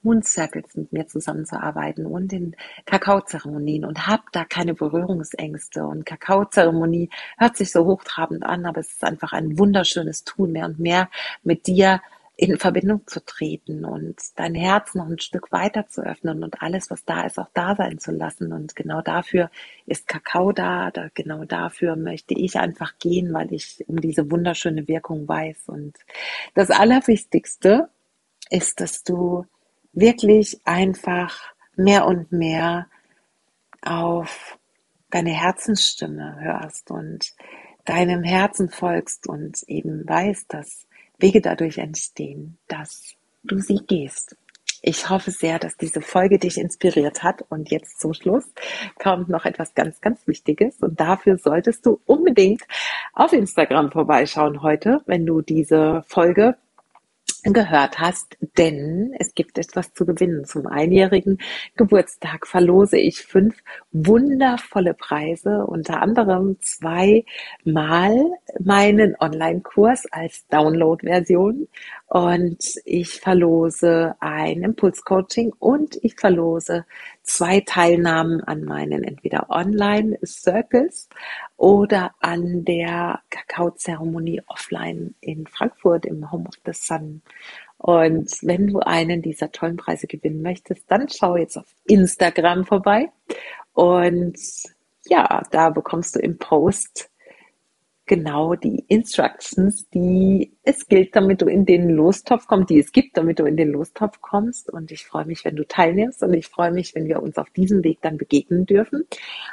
Moon 0.03 0.21
Circles 0.21 0.75
mit 0.75 0.93
mir 0.93 1.07
zusammenzuarbeiten 1.07 2.05
und 2.05 2.33
in 2.33 2.55
Kakaozeremonien 2.85 3.85
und 3.85 4.07
habe 4.07 4.23
da 4.31 4.45
keine 4.45 4.73
Berührungsängste. 4.73 5.85
Und 5.85 6.05
Kakaozeremonie 6.05 7.09
hört 7.37 7.57
sich 7.57 7.71
so 7.71 7.85
hochtrabend 7.85 8.43
an, 8.43 8.65
aber 8.65 8.81
es 8.81 8.91
ist 8.91 9.03
einfach 9.03 9.33
ein 9.33 9.57
wunderschönes 9.57 10.23
Tun, 10.23 10.51
mehr 10.51 10.65
und 10.65 10.79
mehr 10.79 11.09
mit 11.43 11.67
dir 11.67 12.01
in 12.35 12.57
Verbindung 12.57 13.05
zu 13.05 13.23
treten 13.23 13.85
und 13.85 14.15
dein 14.35 14.55
Herz 14.55 14.95
noch 14.95 15.07
ein 15.07 15.19
Stück 15.19 15.51
weiter 15.51 15.87
zu 15.87 16.01
öffnen 16.01 16.43
und 16.43 16.63
alles, 16.63 16.89
was 16.89 17.05
da 17.05 17.25
ist, 17.25 17.37
auch 17.37 17.49
da 17.53 17.75
sein 17.75 17.99
zu 17.99 18.11
lassen. 18.11 18.51
Und 18.51 18.75
genau 18.75 19.01
dafür 19.01 19.51
ist 19.85 20.07
Kakao 20.07 20.51
da, 20.51 20.89
da 20.89 21.09
genau 21.13 21.45
dafür 21.45 21.95
möchte 21.95 22.33
ich 22.33 22.57
einfach 22.57 22.97
gehen, 22.97 23.33
weil 23.33 23.53
ich 23.53 23.83
um 23.87 24.01
diese 24.01 24.31
wunderschöne 24.31 24.87
Wirkung 24.87 25.27
weiß. 25.27 25.65
Und 25.67 25.95
das 26.55 26.71
Allerwichtigste 26.71 27.89
ist, 28.49 28.81
dass 28.81 29.03
du 29.03 29.45
wirklich 29.93 30.59
einfach 30.65 31.39
mehr 31.75 32.05
und 32.05 32.31
mehr 32.31 32.87
auf 33.81 34.57
deine 35.09 35.31
Herzensstimme 35.31 36.37
hörst 36.39 36.89
und 36.91 37.33
deinem 37.85 38.23
Herzen 38.23 38.69
folgst 38.69 39.27
und 39.27 39.61
eben 39.67 40.07
weißt, 40.07 40.53
dass 40.53 40.87
Wege 41.19 41.41
dadurch 41.41 41.77
entstehen, 41.77 42.57
dass 42.67 43.15
du 43.43 43.59
sie 43.59 43.79
gehst. 43.87 44.35
Ich 44.85 45.09
hoffe 45.09 45.31
sehr, 45.31 45.59
dass 45.59 45.77
diese 45.77 46.01
Folge 46.01 46.37
dich 46.39 46.57
inspiriert 46.57 47.23
hat. 47.23 47.41
Und 47.47 47.71
jetzt 47.71 48.01
zum 48.01 48.13
Schluss 48.13 48.43
kommt 49.01 49.29
noch 49.29 49.45
etwas 49.45 49.73
ganz, 49.75 50.01
ganz 50.01 50.27
Wichtiges. 50.27 50.79
Und 50.81 50.99
dafür 50.99 51.37
solltest 51.37 51.85
du 51.85 52.01
unbedingt 52.05 52.63
auf 53.13 53.31
Instagram 53.31 53.91
vorbeischauen 53.91 54.61
heute, 54.61 55.01
wenn 55.05 55.25
du 55.25 55.41
diese 55.41 56.03
Folge 56.07 56.57
gehört 57.51 57.99
hast, 57.99 58.37
denn 58.57 59.13
es 59.19 59.33
gibt 59.33 59.57
etwas 59.57 59.93
zu 59.93 60.05
gewinnen. 60.05 60.45
Zum 60.45 60.67
einjährigen 60.67 61.39
Geburtstag 61.75 62.47
verlose 62.47 62.97
ich 62.97 63.21
fünf 63.23 63.57
wundervolle 63.91 64.93
Preise, 64.93 65.65
unter 65.65 66.01
anderem 66.01 66.57
zweimal 66.61 68.31
meinen 68.59 69.15
Online-Kurs 69.19 70.05
als 70.11 70.47
Download-Version 70.47 71.67
und 72.07 72.63
ich 72.85 73.19
verlose 73.19 74.15
ein 74.19 74.61
Impulscoaching 74.61 75.51
und 75.59 75.97
ich 76.01 76.15
verlose 76.15 76.85
zwei 77.23 77.61
Teilnahmen 77.61 78.41
an 78.41 78.63
meinen 78.63 79.03
entweder 79.03 79.49
Online-Circles 79.49 81.09
oder 81.57 82.13
an 82.19 82.65
der 82.65 83.21
Kakaozeremonie 83.29 84.41
offline 84.47 85.15
in 85.21 85.47
Frankfurt 85.47 86.05
im 86.05 86.31
Home 86.31 86.47
of 86.47 86.55
the 86.65 86.73
Sun. 86.73 87.21
Und 87.77 88.29
wenn 88.43 88.67
du 88.67 88.79
einen 88.79 89.21
dieser 89.21 89.51
tollen 89.51 89.77
Preise 89.77 90.07
gewinnen 90.07 90.41
möchtest, 90.41 90.89
dann 90.89 91.09
schau 91.09 91.35
jetzt 91.37 91.57
auf 91.57 91.65
Instagram 91.85 92.65
vorbei. 92.65 93.11
Und 93.73 94.37
ja, 95.05 95.43
da 95.51 95.69
bekommst 95.69 96.15
du 96.15 96.19
im 96.19 96.37
Post 96.37 97.09
genau 98.05 98.55
die 98.55 98.83
Instructions, 98.87 99.87
die 99.89 100.57
es 100.63 100.87
gilt, 100.87 101.15
damit 101.15 101.41
du 101.41 101.45
in 101.45 101.65
den 101.65 101.89
Lostopf 101.89 102.47
kommst, 102.47 102.69
die 102.69 102.79
es 102.79 102.91
gibt, 102.91 103.17
damit 103.17 103.39
du 103.39 103.45
in 103.45 103.57
den 103.57 103.71
Lostopf 103.71 104.19
kommst. 104.21 104.69
Und 104.71 104.91
ich 104.91 105.05
freue 105.05 105.25
mich, 105.25 105.45
wenn 105.45 105.55
du 105.55 105.65
teilnimmst 105.65 106.21
und 106.23 106.33
ich 106.33 106.47
freue 106.47 106.71
mich, 106.71 106.95
wenn 106.95 107.07
wir 107.07 107.21
uns 107.21 107.37
auf 107.37 107.49
diesem 107.51 107.83
Weg 107.83 107.99
dann 108.01 108.17
begegnen 108.17 108.65
dürfen. 108.65 109.05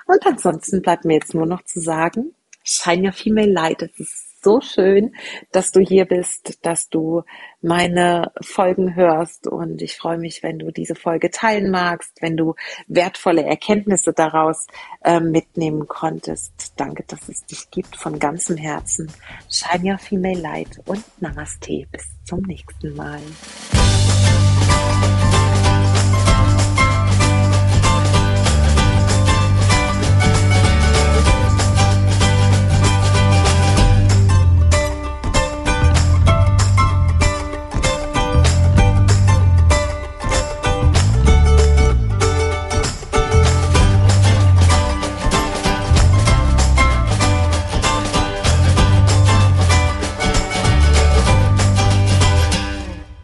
Und 0.07 0.27
ansonsten 0.27 0.83
bleibt 0.83 1.05
mir 1.05 1.15
jetzt 1.15 1.35
nur 1.35 1.47
noch 1.47 1.65
zu 1.65 1.81
sagen, 1.81 2.35
shine 2.65 3.09
your 3.09 3.13
female 3.13 3.51
light. 3.51 3.83
Es 3.83 3.99
ist 4.01 4.30
so 4.43 4.61
schön, 4.61 5.15
dass 5.53 5.73
du 5.73 5.81
hier 5.81 6.05
bist, 6.07 6.65
dass 6.65 6.89
du 6.89 7.23
meine 7.61 8.33
Folgen 8.41 8.95
hörst 8.95 9.47
und 9.47 9.83
ich 9.83 9.97
freue 9.97 10.19
mich, 10.19 10.43
wenn 10.43 10.59
du 10.59 10.71
diese 10.71 10.95
Folge 10.95 11.31
teilen 11.31 11.71
magst, 11.71 12.21
wenn 12.21 12.37
du 12.37 12.55
wertvolle 12.87 13.45
Erkenntnisse 13.45 14.13
daraus 14.13 14.67
äh, 15.05 15.21
mitnehmen 15.21 15.87
konntest. 15.87 16.75
Danke, 16.77 17.05
dass 17.07 17.29
es 17.29 17.45
dich 17.47 17.71
gibt 17.71 17.97
von 17.97 18.19
ganzem 18.19 18.57
Herzen. 18.57 19.13
Shine 19.49 19.93
your 19.93 19.99
female 19.99 20.41
light 20.41 20.81
und 20.87 21.05
Namaste. 21.21 21.87
Bis 21.91 22.07
zum 22.25 22.41
nächsten 22.43 22.95
Mal. 22.95 23.21